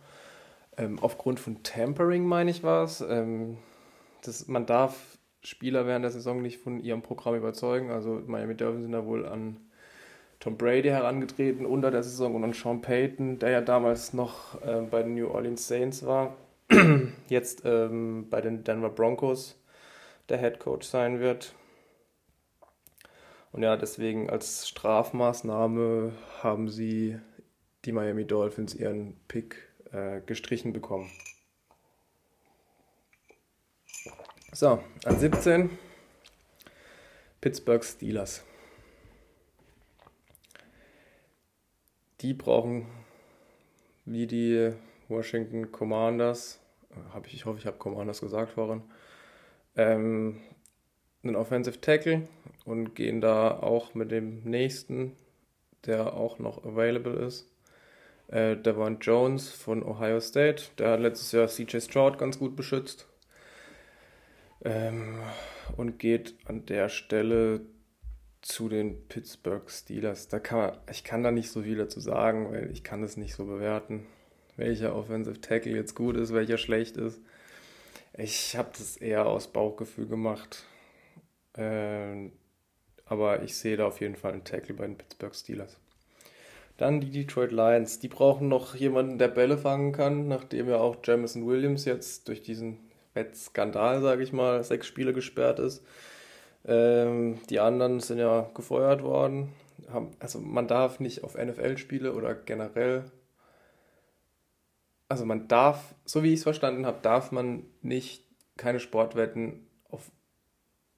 [0.77, 3.01] Ähm, aufgrund von Tampering, meine ich was.
[3.01, 3.57] Ähm,
[4.23, 7.91] das, man darf Spieler während der Saison nicht von ihrem Programm überzeugen.
[7.91, 9.57] Also Miami Dolphins sind da wohl an
[10.39, 14.81] Tom Brady herangetreten unter der Saison und an Sean Payton, der ja damals noch äh,
[14.81, 16.35] bei den New Orleans Saints war,
[17.29, 19.61] jetzt ähm, bei den Denver Broncos
[20.29, 21.53] der Head Coach sein wird.
[23.53, 27.19] Und ja, deswegen als Strafmaßnahme haben sie
[27.85, 31.09] die Miami Dolphins ihren Pick äh, gestrichen bekommen.
[34.53, 35.69] So, an 17
[37.41, 38.43] Pittsburgh Steelers.
[42.21, 42.87] Die brauchen
[44.05, 44.73] wie die
[45.09, 46.59] Washington Commanders,
[47.13, 48.81] hab ich, ich hoffe, ich habe Commanders gesagt vorhin,
[49.75, 50.41] ähm,
[51.21, 52.27] einen Offensive Tackle
[52.65, 55.13] und gehen da auch mit dem nächsten,
[55.85, 57.49] der auch noch available ist.
[58.27, 63.07] Äh, Devon Jones von Ohio State, der hat letztes Jahr CJ Stroud ganz gut beschützt.
[64.65, 65.19] Ähm,
[65.75, 67.61] und geht an der Stelle
[68.41, 70.27] zu den Pittsburgh Steelers.
[70.27, 73.17] Da kann man, ich kann da nicht so viel dazu sagen, weil ich kann das
[73.17, 74.05] nicht so bewerten,
[74.57, 77.21] welcher Offensive Tackle jetzt gut ist, welcher schlecht ist.
[78.15, 80.65] Ich habe das eher aus Bauchgefühl gemacht.
[81.55, 82.31] Ähm,
[83.05, 85.79] aber ich sehe da auf jeden Fall einen Tackle bei den Pittsburgh Steelers.
[86.77, 87.99] Dann die Detroit Lions.
[87.99, 92.41] Die brauchen noch jemanden, der Bälle fangen kann, nachdem ja auch Jamison Williams jetzt durch
[92.41, 92.79] diesen
[93.13, 95.85] Wettskandal, sage ich mal, sechs Spiele gesperrt ist.
[96.65, 99.53] Ähm, die anderen sind ja gefeuert worden.
[100.19, 103.05] Also man darf nicht auf NFL-Spiele oder generell,
[105.09, 108.25] also man darf, so wie ich es verstanden habe, darf man nicht
[108.57, 109.67] keine Sportwetten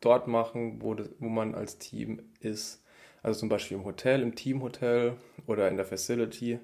[0.01, 2.83] dort machen, wo, das, wo man als Team ist.
[3.23, 5.17] Also zum Beispiel im Hotel, im Teamhotel
[5.47, 6.59] oder in der Facility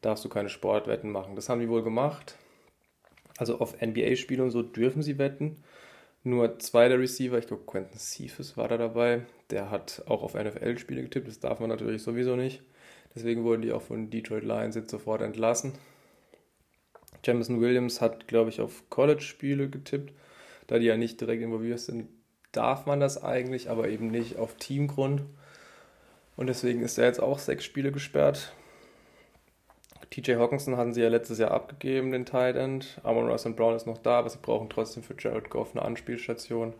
[0.00, 1.36] darfst du keine Sportwetten machen.
[1.36, 2.36] Das haben die wohl gemacht.
[3.38, 5.62] Also auf NBA-Spiele und so dürfen sie wetten.
[6.22, 10.34] Nur zwei der Receiver, ich glaube Quentin Cephas war da dabei, der hat auch auf
[10.34, 12.62] NFL-Spiele getippt, das darf man natürlich sowieso nicht.
[13.14, 15.72] Deswegen wurden die auch von Detroit Lions jetzt sofort entlassen.
[17.24, 20.12] Jamison Williams hat, glaube ich, auf College-Spiele getippt.
[20.66, 22.08] Da die ja nicht direkt involviert sind,
[22.52, 25.22] darf man das eigentlich, aber eben nicht auf Teamgrund.
[26.36, 28.52] Und deswegen ist er jetzt auch sechs Spiele gesperrt.
[30.10, 33.00] TJ Hawkinson hatten sie ja letztes Jahr abgegeben, den Tight End.
[33.04, 35.84] Amon Ross und Brown ist noch da, aber sie brauchen trotzdem für Jared Goff eine
[35.84, 36.74] Anspielstation.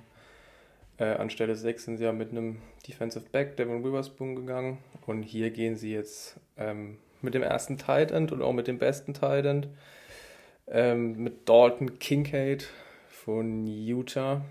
[0.99, 4.79] Äh, anstelle 6 sind sie ja mit einem Defensive Back, Devin Witherspoon, gegangen.
[5.07, 8.79] Und hier gehen sie jetzt ähm, mit dem ersten Tight End und auch mit dem
[8.79, 9.69] besten Tight End.
[10.67, 12.69] Ähm, mit Dalton Kincaid
[13.09, 14.43] von Utah.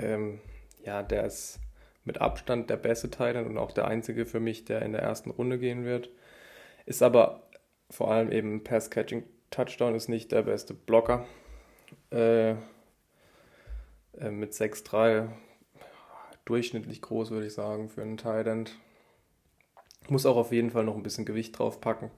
[0.00, 0.40] Ähm,
[0.84, 1.60] ja, der ist
[2.04, 5.02] mit Abstand der beste Tight End und auch der einzige für mich, der in der
[5.02, 6.10] ersten Runde gehen wird.
[6.86, 7.42] Ist aber
[7.90, 11.26] vor allem eben Pass-Catching Touchdown ist nicht der beste Blocker.
[12.12, 15.28] Äh, äh, mit 6'3
[16.44, 18.76] durchschnittlich groß, würde ich sagen, für einen Tight End.
[20.08, 22.10] Muss auch auf jeden Fall noch ein bisschen Gewicht drauf packen,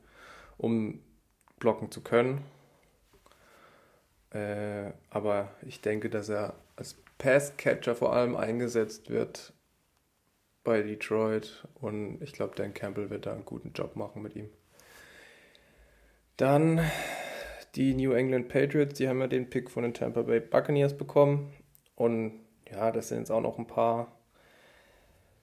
[0.56, 1.00] um
[1.58, 2.42] blocken zu können.
[4.30, 6.54] Äh, aber ich denke, dass er
[7.22, 9.52] Passcatcher vor allem eingesetzt wird
[10.64, 11.68] bei Detroit.
[11.74, 14.50] Und ich glaube, Dan Campbell wird da einen guten Job machen mit ihm.
[16.36, 16.80] Dann
[17.76, 21.52] die New England Patriots, die haben ja den Pick von den Tampa Bay Buccaneers bekommen.
[21.94, 24.18] Und ja, das sind jetzt auch noch ein paar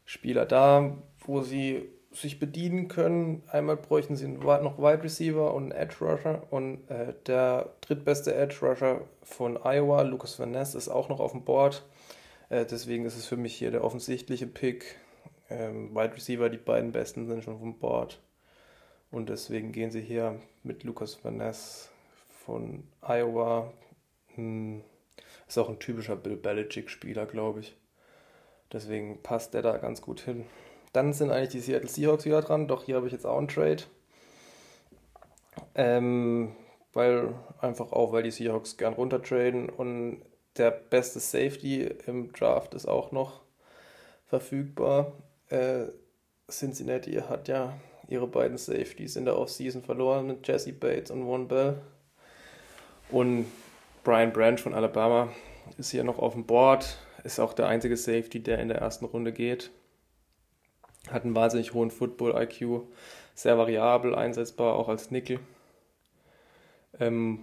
[0.04, 3.44] Spieler da, wo sie sich bedienen können.
[3.48, 9.02] Einmal bräuchten sie noch Wide Receiver und Edge Rusher und äh, der drittbeste Edge Rusher
[9.24, 11.86] von Iowa, Lucas Van Ness, ist auch noch auf dem Board.
[12.50, 14.96] Äh, deswegen ist es für mich hier der offensichtliche Pick.
[15.50, 18.20] Ähm, Wide Receiver, die beiden besten sind schon vom Board.
[19.12, 21.90] Und deswegen gehen sie hier mit Lucas Van Ness
[22.46, 23.72] von Iowa.
[24.36, 24.84] Hm,
[25.48, 27.76] ist auch ein typischer Bill Belichick-Spieler, glaube ich.
[28.72, 30.46] Deswegen passt der da ganz gut hin.
[30.94, 33.48] Dann sind eigentlich die Seattle Seahawks wieder dran, doch hier habe ich jetzt auch einen
[33.48, 33.84] Trade.
[35.76, 36.56] Ähm,
[36.94, 40.22] weil einfach auch, weil die Seahawks gern runtertraden und
[40.58, 43.42] der beste Safety im Draft ist auch noch
[44.26, 45.14] verfügbar.
[45.50, 45.86] Äh,
[46.50, 47.74] Cincinnati hat ja
[48.08, 51.82] ihre beiden Safeties in der Offseason verloren mit Jesse Bates und Von Bell.
[53.12, 53.46] Und
[54.04, 55.30] Brian Branch von Alabama
[55.78, 59.06] ist hier noch auf dem Board, ist auch der einzige Safety, der in der ersten
[59.06, 59.72] Runde geht.
[61.12, 62.82] Hat einen wahnsinnig hohen Football-IQ,
[63.34, 65.40] sehr variabel, einsetzbar auch als Nickel.
[67.00, 67.40] Ähm,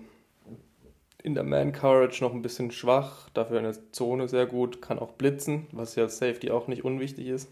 [1.22, 5.12] in der Man-Courage noch ein bisschen schwach, dafür in der Zone sehr gut, kann auch
[5.12, 7.48] blitzen, was ja als Safety auch nicht unwichtig ist.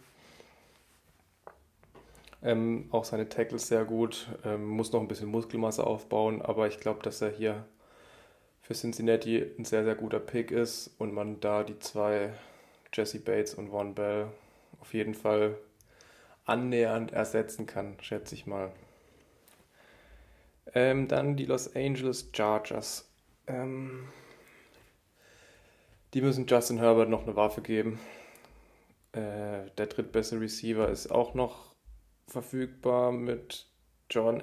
[2.43, 6.79] Ähm, auch seine Tackles sehr gut, ähm, muss noch ein bisschen Muskelmasse aufbauen, aber ich
[6.79, 7.65] glaube, dass er hier
[8.61, 12.33] für Cincinnati ein sehr, sehr guter Pick ist und man da die zwei
[12.93, 14.29] Jesse Bates und Von Bell
[14.81, 15.57] auf jeden Fall
[16.45, 18.73] annähernd ersetzen kann, schätze ich mal.
[20.75, 23.09] Ähm, dann die Los Angeles Chargers.
[23.47, 24.09] Ähm,
[26.15, 27.99] die müssen Justin Herbert noch eine Waffe geben.
[29.13, 31.75] Äh, der drittbeste Receiver ist auch noch
[32.27, 33.67] verfügbar mit
[34.11, 34.43] John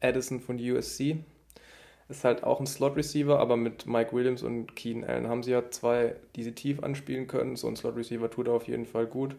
[0.00, 1.18] Addison von USC.
[2.08, 5.70] Ist halt auch ein Slot-Receiver, aber mit Mike Williams und Keen Allen haben sie ja
[5.70, 7.56] zwei, die sie tief anspielen können.
[7.56, 9.36] So ein Slot-Receiver tut er auf jeden Fall gut.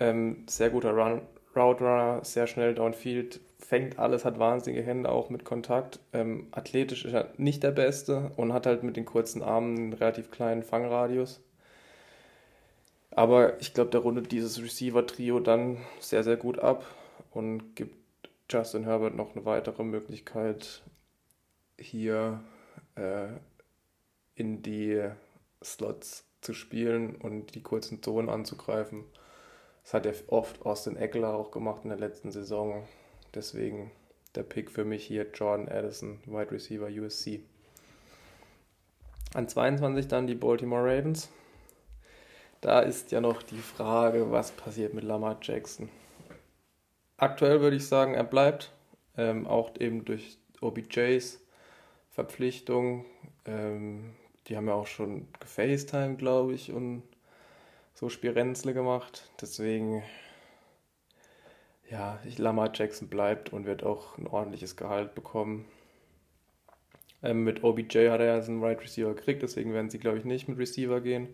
[0.00, 1.22] Ähm, sehr guter Run,
[1.54, 6.00] Route Runner, sehr schnell downfield, fängt alles, hat wahnsinnige Hände auch mit Kontakt.
[6.12, 9.92] Ähm, athletisch ist er nicht der Beste und hat halt mit den kurzen Armen einen
[9.92, 11.40] relativ kleinen Fangradius.
[13.10, 16.84] Aber ich glaube, der rundet dieses Receiver-Trio dann sehr, sehr gut ab
[17.32, 17.96] und gibt
[18.48, 20.82] Justin Herbert noch eine weitere Möglichkeit,
[21.78, 22.40] hier
[22.94, 23.28] äh,
[24.34, 25.02] in die
[25.62, 29.04] Slots zu spielen und die kurzen Zonen anzugreifen.
[29.82, 32.86] Das hat ja oft Austin Eckler auch gemacht in der letzten Saison.
[33.34, 33.90] Deswegen
[34.34, 37.40] der Pick für mich hier Jordan Addison, Wide Receiver USC.
[39.34, 41.28] An 22 dann die Baltimore Ravens.
[42.60, 45.88] Da ist ja noch die Frage, was passiert mit Lamar Jackson.
[47.16, 48.72] Aktuell würde ich sagen, er bleibt,
[49.16, 51.40] ähm, auch eben durch OBJs
[52.10, 53.06] Verpflichtung.
[53.46, 54.14] Ähm,
[54.46, 57.02] die haben ja auch schon gefacetime, glaube ich, und
[57.94, 59.30] so Spirenzle gemacht.
[59.40, 60.02] Deswegen,
[61.90, 65.66] ja, ich Lamar Jackson bleibt und wird auch ein ordentliches Gehalt bekommen.
[67.22, 70.24] Ähm, mit OBJ hat er ja einen Right Receiver gekriegt, deswegen werden sie, glaube ich,
[70.24, 71.28] nicht mit Receiver gehen.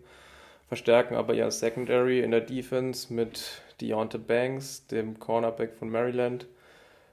[0.67, 6.47] Verstärken aber ja Secondary in der Defense mit Deontay Banks, dem Cornerback von Maryland.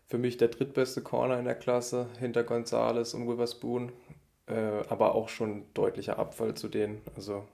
[0.07, 3.93] Für mich der drittbeste Corner in der Klasse, hinter Gonzales und Witherspoon.
[4.47, 7.01] Äh, aber auch schon deutlicher Abfall zu denen.
[7.17, 7.47] Also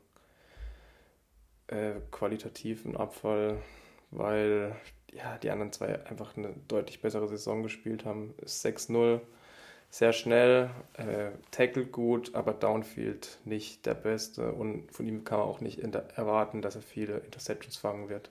[1.70, 3.58] äh, qualitativen Abfall,
[4.10, 4.74] weil
[5.12, 8.34] ja, die anderen zwei einfach eine deutlich bessere Saison gespielt haben.
[8.44, 9.20] 6-0,
[9.90, 15.48] sehr schnell, äh, tackelt gut, aber Downfield nicht der Beste und von ihm kann man
[15.48, 18.30] auch nicht erwarten, dass er viele Interceptions fangen wird.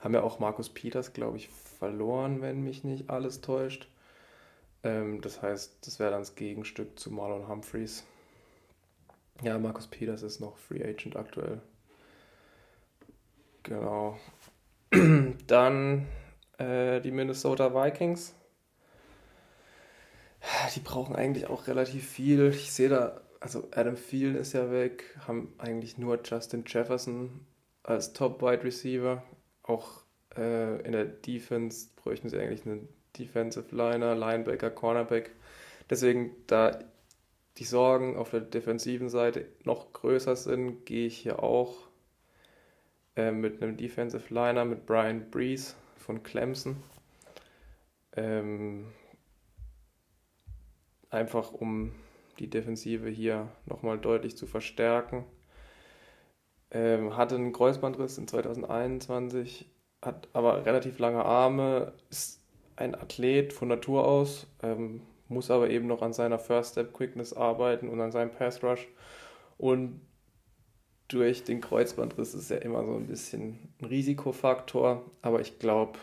[0.00, 3.88] Haben ja auch Markus Peters, glaube ich, verloren, wenn mich nicht alles täuscht.
[4.82, 8.04] Ähm, das heißt, das wäre dann das Gegenstück zu Marlon Humphreys.
[9.42, 11.60] Ja, Markus Peters ist noch Free Agent aktuell.
[13.64, 14.18] Genau.
[15.46, 16.06] Dann
[16.58, 18.34] äh, die Minnesota Vikings.
[20.74, 22.48] Die brauchen eigentlich auch relativ viel.
[22.48, 27.46] Ich sehe da, also Adam Thielen ist ja weg, haben eigentlich nur Justin Jefferson
[27.82, 29.22] als Top Wide Receiver.
[29.62, 30.02] Auch
[30.36, 32.88] äh, in der Defense bräuchten sie eigentlich einen
[33.18, 35.30] Defensive Liner, Linebacker, Cornerback.
[35.88, 36.78] Deswegen, da
[37.56, 41.88] die Sorgen auf der defensiven Seite noch größer sind, gehe ich hier auch
[43.16, 46.76] äh, mit einem Defensive Liner, mit Brian Breeze von Clemson.
[48.16, 48.86] Ähm,
[51.10, 51.92] einfach um
[52.38, 55.24] die Defensive hier nochmal deutlich zu verstärken.
[56.70, 59.70] Ähm, hatte einen Kreuzbandriss in 2021,
[60.02, 62.42] hat aber relativ lange Arme, ist
[62.76, 67.32] ein Athlet von Natur aus, ähm, muss aber eben noch an seiner First Step Quickness
[67.32, 68.88] arbeiten und an seinem Pass Rush.
[69.56, 70.00] Und
[71.08, 75.98] durch den Kreuzbandriss ist ja immer so ein bisschen ein Risikofaktor, aber ich glaube,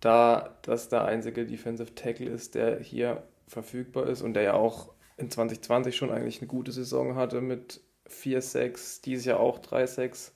[0.00, 4.92] da das der einzige Defensive Tackle ist, der hier verfügbar ist und der ja auch
[5.16, 10.32] in 2020 schon eigentlich eine gute Saison hatte mit 4-6, dieses Jahr auch 3-6,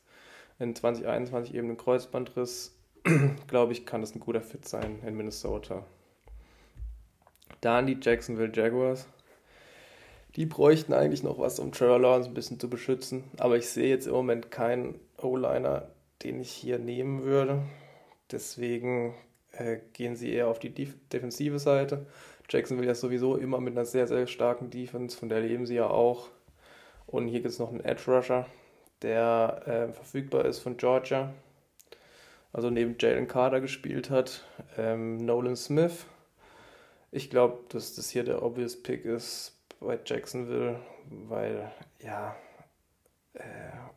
[0.59, 2.77] in 2021 eben ein Kreuzbandriss,
[3.49, 5.85] glaube ich, kann das ein guter Fit sein in Minnesota.
[7.61, 9.09] Dann die Jacksonville Jaguars.
[10.37, 13.25] Die bräuchten eigentlich noch was, um Trevor Lawrence ein bisschen zu beschützen.
[13.39, 15.89] Aber ich sehe jetzt im Moment keinen O-Liner,
[16.23, 17.63] den ich hier nehmen würde.
[18.33, 19.15] Deswegen
[19.53, 22.07] äh, gehen sie eher auf die Def defensive Seite.
[22.51, 25.87] Jacksonville ja sowieso immer mit einer sehr, sehr starken Defense, von der leben sie ja
[25.87, 26.29] auch.
[27.07, 28.47] Und hier gibt es noch einen Edge Rusher,
[29.03, 31.33] der äh, verfügbar ist von Georgia.
[32.53, 34.45] Also neben Jalen Carter gespielt hat.
[34.77, 36.07] Ähm, Nolan Smith.
[37.13, 41.71] Ich glaube, dass das hier der obvious Pick ist bei Jacksonville, weil
[42.01, 42.37] ja,
[43.35, 43.43] äh,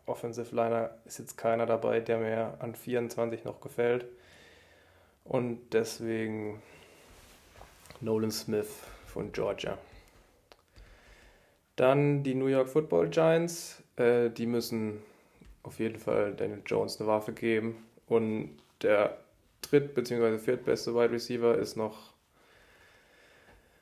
[0.06, 4.06] Offensive Liner ist jetzt keiner dabei, der mir an 24 noch gefällt.
[5.24, 6.62] Und deswegen
[8.00, 8.70] Nolan Smith
[9.06, 9.78] von Georgia.
[11.76, 13.84] Dann die New York Football Giants.
[13.98, 15.02] Äh, die müssen
[15.64, 17.86] auf jeden Fall Daniel Jones eine Waffe geben.
[18.08, 19.18] Und der
[19.62, 20.38] dritt- bzw.
[20.38, 22.07] viertbeste Wide Receiver ist noch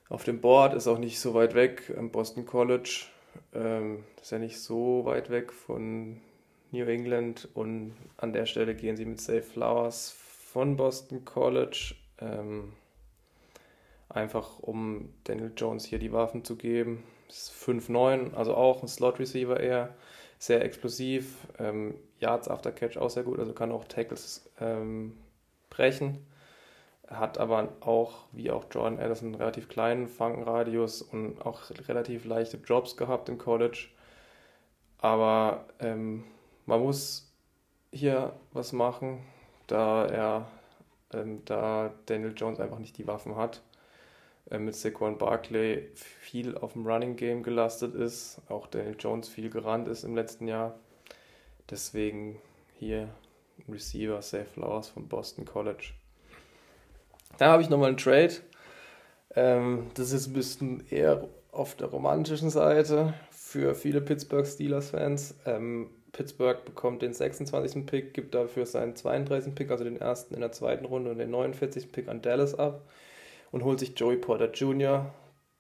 [0.10, 3.06] auf dem Board, ist auch nicht so weit weg am Boston College.
[3.54, 6.22] Ähm, ist ja nicht so weit weg von
[6.72, 7.50] New England.
[7.54, 11.96] Und an der Stelle gehen sie mit Safe Flowers von Boston College.
[12.20, 12.74] Ähm,
[14.10, 17.04] einfach um Daniel Jones hier die Waffen zu geben.
[17.28, 19.96] Ist 5-9, also auch ein Slot-Receiver eher,
[20.38, 25.18] sehr explosiv, ähm, Yards after Catch auch sehr gut, also kann auch Tackles ähm,
[25.70, 26.26] brechen.
[27.08, 32.58] Hat aber auch, wie auch Jordan Addison, einen relativ kleinen Fangradius und auch relativ leichte
[32.58, 33.90] Drops gehabt im College.
[34.98, 36.24] Aber ähm,
[36.66, 37.32] man muss
[37.92, 39.24] hier was machen,
[39.68, 40.48] da er,
[41.14, 43.62] ähm, da Daniel Jones einfach nicht die Waffen hat
[44.50, 49.50] äh, mit Saquon Barkley viel auf dem Running Game gelastet ist, auch Daniel Jones viel
[49.50, 50.80] gerannt ist im letzten Jahr.
[51.70, 52.40] Deswegen
[52.80, 53.10] hier
[53.68, 55.94] Receiver, Safe Flowers von Boston College.
[57.38, 58.34] Da habe ich nochmal einen Trade.
[59.36, 65.36] Ähm, das ist ein bisschen eher auf der romantischen Seite für viele Pittsburgh Steelers-Fans.
[65.46, 67.86] Ähm, Pittsburgh bekommt den 26.
[67.86, 69.54] Pick, gibt dafür seinen 32.
[69.54, 71.92] Pick, also den ersten in der zweiten Runde und den 49.
[71.92, 72.88] Pick an Dallas ab
[73.52, 75.14] und holt sich Joey Porter Jr.,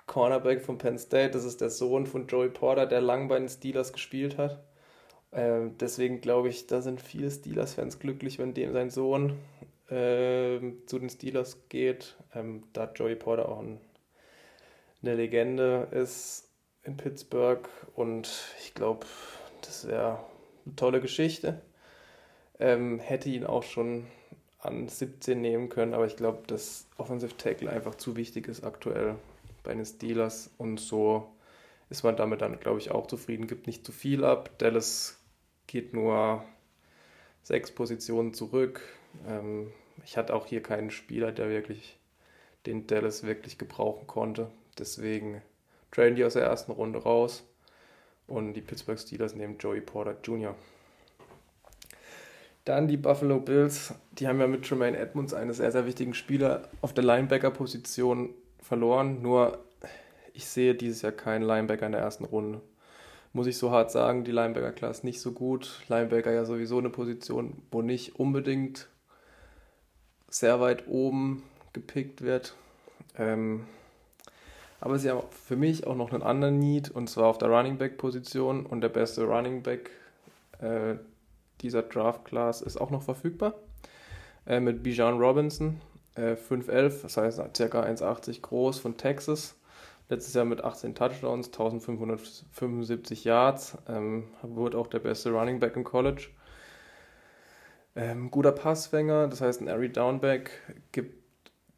[0.07, 1.32] Cornerback von Penn State.
[1.32, 4.63] Das ist der Sohn von Joey Porter, der lang bei den Steelers gespielt hat.
[5.34, 9.34] Ähm, deswegen glaube ich, da sind viele Steelers-Fans glücklich, wenn dem sein Sohn
[9.90, 12.16] äh, zu den Steelers geht.
[12.34, 13.80] Ähm, da Joey Porter auch ein,
[15.02, 16.50] eine Legende ist
[16.84, 18.30] in Pittsburgh und
[18.62, 19.06] ich glaube,
[19.62, 20.20] das wäre
[20.66, 21.62] eine tolle Geschichte.
[22.60, 24.08] Ähm, hätte ihn auch schon
[24.60, 29.16] an 17 nehmen können, aber ich glaube, dass Offensive Tackle einfach zu wichtig ist aktuell
[29.64, 31.28] bei den Steelers und so
[31.90, 33.48] ist man damit dann, glaube ich, auch zufrieden.
[33.48, 34.50] Gibt nicht zu viel ab.
[34.58, 35.20] Dallas
[35.68, 36.44] geht nur
[37.44, 38.82] sechs Positionen zurück.
[39.28, 39.72] Ähm,
[40.03, 41.97] ich hatte auch hier keinen Spieler, der wirklich
[42.66, 44.49] den Dallas wirklich gebrauchen konnte.
[44.78, 45.41] Deswegen
[45.91, 47.43] traden die aus der ersten Runde raus
[48.28, 50.55] und die Pittsburgh Steelers nehmen Joey Porter Jr.
[52.66, 56.68] Dann die Buffalo Bills, die haben ja mit Tremaine Edmonds einen sehr, sehr wichtigen Spieler
[56.82, 59.22] auf der Linebacker-Position verloren.
[59.22, 59.59] Nur
[60.34, 62.61] ich sehe dieses Jahr keinen Linebacker in der ersten Runde.
[63.34, 65.82] Muss ich so hart sagen, die Linebacker-Klasse nicht so gut.
[65.89, 68.89] Linebacker ja sowieso eine Position, wo nicht unbedingt
[70.36, 72.56] sehr weit oben gepickt wird.
[73.18, 73.66] Ähm,
[74.82, 77.78] aber sie haben für mich auch noch einen anderen Need und zwar auf der Running
[77.78, 79.92] Back Position und der beste Running Back
[80.60, 80.96] äh,
[81.62, 83.56] dieser Draft Class ist auch noch verfügbar.
[84.46, 85.80] Äh, mit Bijan Robinson,
[86.16, 87.82] äh, 5'11, das heißt ca.
[87.82, 89.56] 1,80 groß von Texas.
[90.10, 93.78] Letztes Jahr mit 18 Touchdowns, 1575 Yards.
[93.88, 96.28] Ähm, wurde auch der beste Running Back im College.
[97.96, 100.52] Ähm, guter Passfänger, das heißt ein Airy Downback,
[100.91, 101.24] gibt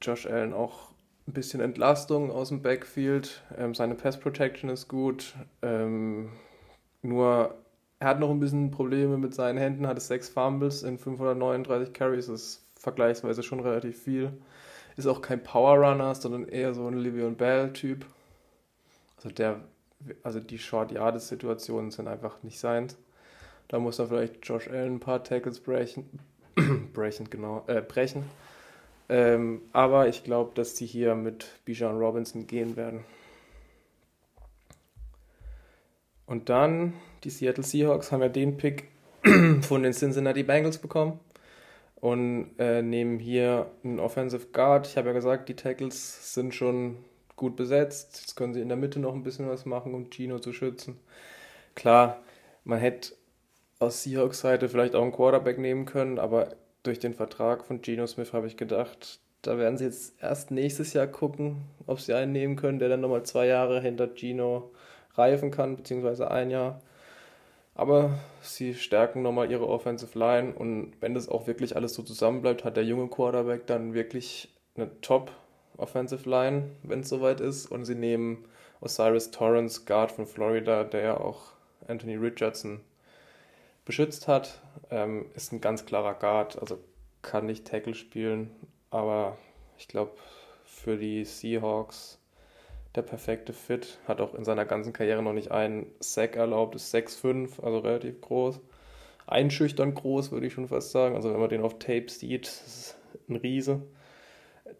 [0.02, 0.92] Josh Allen auch
[1.28, 3.44] ein bisschen Entlastung aus dem Backfield.
[3.58, 5.36] Ähm, seine Pass Protection ist gut.
[5.62, 6.30] Ähm,
[7.02, 7.56] nur
[8.00, 12.28] er hat noch ein bisschen Probleme mit seinen Händen, hatte sechs Fumbles in 539 Carries,
[12.28, 14.34] das ist vergleichsweise schon relativ viel.
[14.96, 18.06] Ist auch kein Power Runner, sondern eher so ein Livion Bell-Typ.
[19.18, 19.62] Also der,
[20.24, 22.98] also die Short Yardage Situationen sind einfach nicht seins.
[23.68, 26.20] Da muss er vielleicht Josh Allen ein paar Tackles brechen,
[26.94, 28.24] brechen genau, äh, brechen.
[29.10, 33.04] Ähm, aber ich glaube, dass die hier mit Bijan Robinson gehen werden.
[36.26, 36.94] Und dann,
[37.24, 38.90] die Seattle Seahawks haben ja den Pick
[39.62, 41.20] von den Cincinnati Bengals bekommen
[41.96, 44.88] und äh, nehmen hier einen Offensive Guard.
[44.88, 46.98] Ich habe ja gesagt, die Tackles sind schon
[47.38, 48.20] gut besetzt.
[48.20, 51.00] Jetzt können sie in der Mitte noch ein bisschen was machen, um Gino zu schützen.
[51.76, 52.22] Klar,
[52.66, 53.14] man hätte
[53.80, 58.08] aus Seahawks Seite vielleicht auch einen Quarterback nehmen können, aber durch den Vertrag von Gino
[58.08, 62.32] Smith habe ich gedacht, da werden sie jetzt erst nächstes Jahr gucken, ob sie einen
[62.32, 64.72] nehmen können, der dann nochmal zwei Jahre hinter Gino
[65.16, 66.82] reifen kann, beziehungsweise ein Jahr.
[67.76, 72.64] Aber sie stärken nochmal ihre Offensive Line und wenn das auch wirklich alles so zusammenbleibt,
[72.64, 75.32] hat der junge Quarterback dann wirklich eine Top
[75.78, 77.68] Offensive Line, wenn es soweit ist.
[77.68, 78.46] Und sie nehmen
[78.82, 81.54] Osiris Torrance, Guard von Florida, der ja auch
[81.88, 82.82] Anthony Richardson
[83.88, 84.62] beschützt hat.
[84.92, 86.78] Ähm, ist ein ganz klarer Guard, also
[87.24, 88.52] kann nicht Tackle spielen,
[88.92, 89.38] aber
[89.78, 90.12] ich glaube,
[90.66, 92.20] für die Seahawks
[92.96, 93.98] der perfekte Fit.
[94.08, 98.22] Hat auch in seiner ganzen Karriere noch nicht einen Sack erlaubt, ist 6'5, also relativ
[98.22, 98.60] groß.
[99.26, 101.16] Einschüchternd groß, würde ich schon fast sagen.
[101.16, 103.82] Also wenn man den auf Tape sieht, ist ein Riese.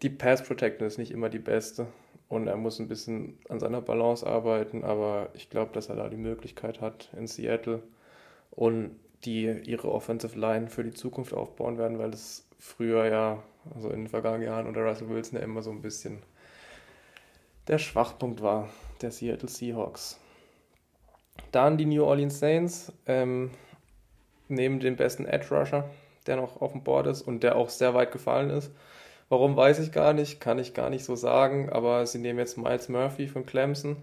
[0.02, 1.88] Die Pass Protection ist nicht immer die beste
[2.30, 6.10] und er muss ein bisschen an seiner Balance arbeiten, aber ich glaube, dass er da
[6.10, 7.84] die Möglichkeit hat in Seattle
[8.58, 13.44] und die ihre Offensive Line für die Zukunft aufbauen werden, weil es früher ja,
[13.74, 16.22] also in den vergangenen Jahren unter Russell Wilson ja immer so ein bisschen
[17.68, 18.70] der Schwachpunkt war
[19.02, 20.20] der Seattle Seahawks.
[21.52, 23.52] Dann die New Orleans Saints ähm,
[24.48, 25.90] neben dem besten Edge Rusher,
[26.26, 28.72] der noch auf dem Board ist und der auch sehr weit gefallen ist.
[29.30, 32.58] Warum weiß ich gar nicht, kann ich gar nicht so sagen, aber sie nehmen jetzt
[32.58, 33.98] Miles Murphy von Clemson.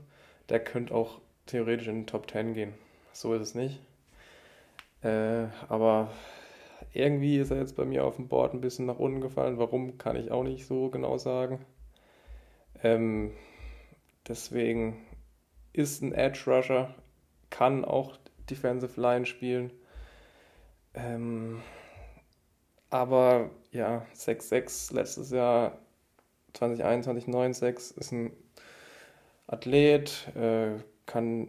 [0.50, 2.74] Der könnte auch theoretisch in den Top 10 gehen.
[3.12, 3.80] So ist es nicht.
[5.04, 6.10] Äh, aber
[6.92, 9.58] irgendwie ist er jetzt bei mir auf dem Board ein bisschen nach unten gefallen.
[9.58, 11.64] Warum, kann ich auch nicht so genau sagen.
[12.82, 13.32] Ähm,
[14.26, 14.96] Deswegen
[15.74, 16.94] ist ein Edge Rusher,
[17.50, 18.16] kann auch
[18.48, 19.70] Defensive Line spielen.
[20.94, 21.60] Ähm,
[22.88, 25.78] aber ja, 6-6 letztes Jahr,
[26.54, 28.32] 2021 9-6 ist ein
[29.46, 31.48] Athlet, äh, kann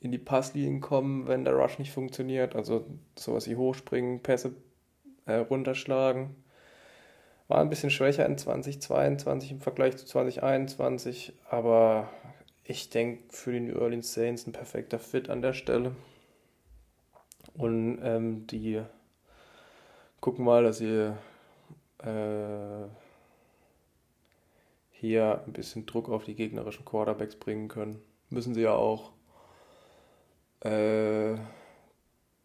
[0.00, 2.56] in die Passlinien kommen, wenn der Rush nicht funktioniert.
[2.56, 2.86] Also
[3.16, 4.54] sowas wie hochspringen, Pässe
[5.26, 6.34] äh, runterschlagen.
[7.48, 12.08] War ein bisschen schwächer in 2022 im Vergleich zu 2021, aber
[12.64, 15.92] ich denke für die New Orleans Saints ein perfekter Fit an der Stelle.
[17.54, 18.80] Und ähm, die
[20.20, 21.12] gucken mal, dass sie
[21.98, 22.86] äh,
[24.92, 28.00] hier ein bisschen Druck auf die gegnerischen Quarterbacks bringen können.
[28.28, 29.12] Müssen sie ja auch.
[30.60, 31.36] Äh,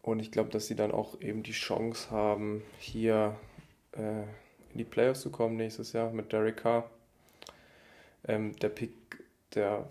[0.02, 3.36] und ich glaube, dass sie dann auch eben die Chance haben, hier
[3.92, 4.22] äh,
[4.72, 6.90] in die Playoffs zu kommen nächstes Jahr mit Derek Carr.
[8.26, 8.92] Ähm, der Pick,
[9.54, 9.88] der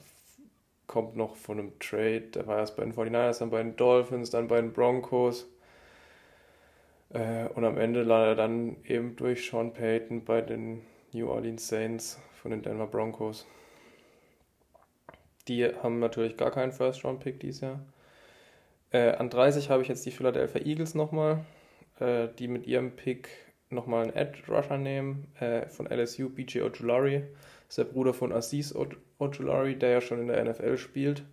[0.87, 4.29] kommt noch von einem Trade, der war erst bei den 49ers, dann bei den Dolphins,
[4.29, 5.47] dann bei den Broncos.
[7.09, 10.81] Äh, und am Ende landet er dann eben durch Sean Payton bei den
[11.13, 13.45] New Orleans Saints von den Denver Broncos.
[15.47, 17.79] Die haben natürlich gar keinen First-Round-Pick dieses Jahr.
[18.91, 21.45] Äh, an 30 habe ich jetzt die Philadelphia Eagles nochmal,
[21.99, 23.29] äh, die mit ihrem Pick
[23.69, 27.23] nochmal einen Edge Rusher nehmen äh, von LSU, BJ Ojulari.
[27.67, 28.73] Ist der Bruder von Aziz
[29.17, 31.23] Ojulari, der ja schon in der NFL spielt.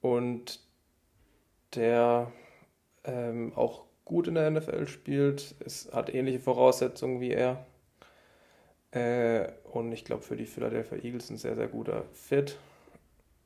[0.00, 0.60] Und
[1.74, 2.32] der
[3.04, 5.54] ähm, auch gut in der NFL spielt.
[5.64, 7.66] Es hat ähnliche Voraussetzungen wie er.
[8.90, 12.58] Äh, und ich glaube, für die Philadelphia Eagles ein sehr, sehr guter Fit.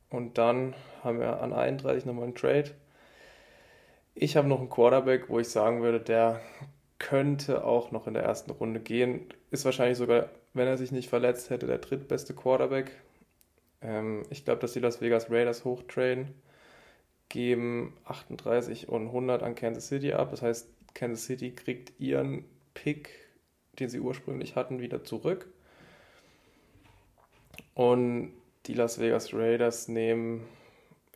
[0.08, 2.70] Und dann haben wir an 31 nochmal einen Trade.
[4.14, 6.40] Ich habe noch einen Quarterback, wo ich sagen würde, der
[6.98, 9.26] könnte auch noch in der ersten Runde gehen.
[9.50, 12.92] Ist wahrscheinlich sogar, wenn er sich nicht verletzt hätte, der drittbeste Quarterback.
[13.80, 16.34] Ähm, ich glaube, dass die Las Vegas Raiders hochtraden,
[17.28, 20.30] geben 38 und 100 an Kansas City ab.
[20.30, 22.44] Das heißt, Kansas City kriegt ihren
[22.74, 23.10] Pick,
[23.78, 25.48] den sie ursprünglich hatten, wieder zurück.
[27.74, 28.32] Und
[28.66, 30.42] die Las Vegas Raiders nehmen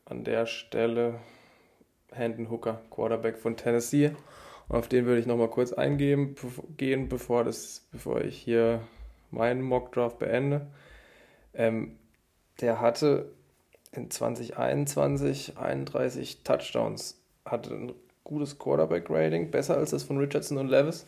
[0.07, 1.21] an der Stelle
[2.13, 4.13] Hendon Hooker, Quarterback von Tennessee.
[4.69, 6.35] Und auf den würde ich nochmal kurz eingehen,
[6.77, 8.81] gehen, bevor, das, bevor ich hier
[9.31, 10.67] meinen Mockdraft beende.
[11.55, 11.99] Ähm,
[12.61, 13.31] der hatte
[13.93, 17.93] in 2021 31 Touchdowns, hatte ein
[18.25, 21.07] gutes Quarterback-Rating, besser als das von Richardson und Levis.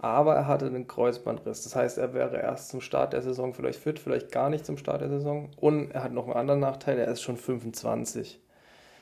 [0.00, 1.64] Aber er hatte einen Kreuzbandriss.
[1.64, 4.76] Das heißt, er wäre erst zum Start der Saison vielleicht fit, vielleicht gar nicht zum
[4.76, 5.50] Start der Saison.
[5.56, 8.38] Und er hat noch einen anderen Nachteil, er ist schon 25.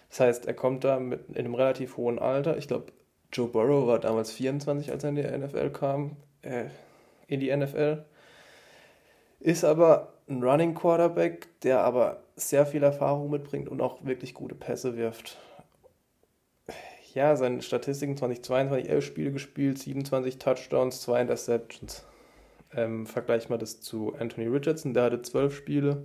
[0.09, 2.57] Das heißt, er kommt da mit, in einem relativ hohen Alter.
[2.57, 2.92] Ich glaube,
[3.32, 6.16] Joe Burrow war damals 24, als er in die NFL kam.
[6.42, 6.66] Äh,
[7.26, 8.04] in die NFL.
[9.40, 14.54] Ist aber ein Running Quarterback, der aber sehr viel Erfahrung mitbringt und auch wirklich gute
[14.54, 15.36] Pässe wirft
[17.16, 22.04] ja, seine Statistiken 2022, 11 Spiele gespielt, 27 Touchdowns, 2 Interceptions.
[22.74, 26.04] Ähm, vergleich mal das zu Anthony Richardson, der hatte 12 Spiele,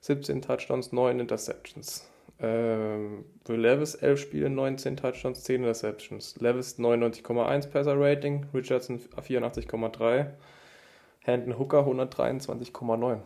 [0.00, 2.08] 17 Touchdowns, 9 Interceptions.
[2.40, 6.36] Ähm, Will Levis 11 Spiele, 19 Touchdowns, 10 Interceptions.
[6.40, 10.26] Levis 99,1 Passer Rating, Richardson 84,3,
[11.20, 13.20] Hendon Hooker 123,9.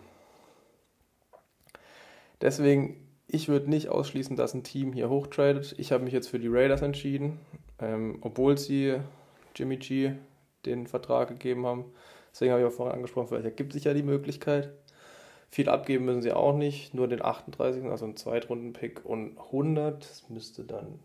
[2.40, 3.02] Deswegen
[3.34, 5.74] ich würde nicht ausschließen, dass ein Team hier hochtradet.
[5.78, 7.40] Ich habe mich jetzt für die Raiders entschieden,
[7.80, 8.96] ähm, obwohl sie
[9.56, 10.12] Jimmy G
[10.66, 11.86] den Vertrag gegeben haben.
[12.30, 14.74] Deswegen habe ich auch vorhin angesprochen, vielleicht ergibt sich ja die Möglichkeit.
[15.52, 17.84] Viel abgeben müssen sie auch nicht, nur den 38.
[17.84, 20.02] also einen Zweitrunden-Pick und 100.
[20.02, 20.98] Das müsste dann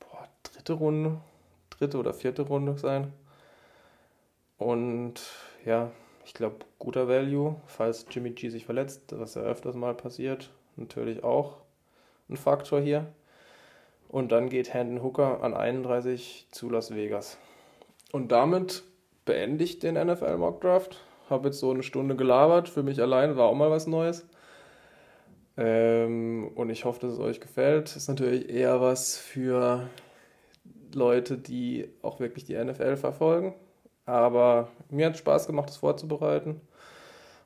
[0.00, 1.20] boah, dritte Runde,
[1.70, 3.12] dritte oder vierte Runde sein.
[4.58, 5.20] Und
[5.64, 5.92] ja,
[6.24, 11.24] ich glaube, guter Value, falls Jimmy G sich verletzt, was ja öfters mal passiert natürlich
[11.24, 11.58] auch
[12.28, 13.06] ein Faktor hier.
[14.08, 17.36] Und dann geht Hendon Hooker an 31 zu Las Vegas.
[18.12, 18.84] Und damit
[19.24, 21.00] beende ich den NFL Mock Draft.
[21.30, 22.68] Habe jetzt so eine Stunde gelabert.
[22.68, 24.26] Für mich allein war auch mal was Neues.
[25.56, 27.94] Ähm, und ich hoffe, dass es euch gefällt.
[27.96, 29.88] Ist natürlich eher was für
[30.94, 33.54] Leute, die auch wirklich die NFL verfolgen.
[34.06, 36.60] Aber mir hat Spaß gemacht, das vorzubereiten.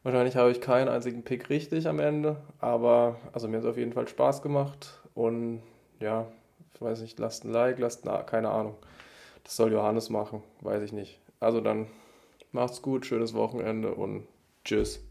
[0.03, 3.77] Wahrscheinlich habe ich keinen einzigen Pick richtig am Ende, aber also mir hat es auf
[3.77, 5.61] jeden Fall Spaß gemacht und
[6.01, 6.27] ja,
[6.75, 8.77] ich weiß nicht, lasst ein Like, lasst eine, keine Ahnung.
[9.45, 11.21] Das soll Johannes machen, weiß ich nicht.
[11.41, 11.89] Also dann
[12.53, 14.27] macht's gut, schönes Wochenende und
[14.65, 15.08] tschüss.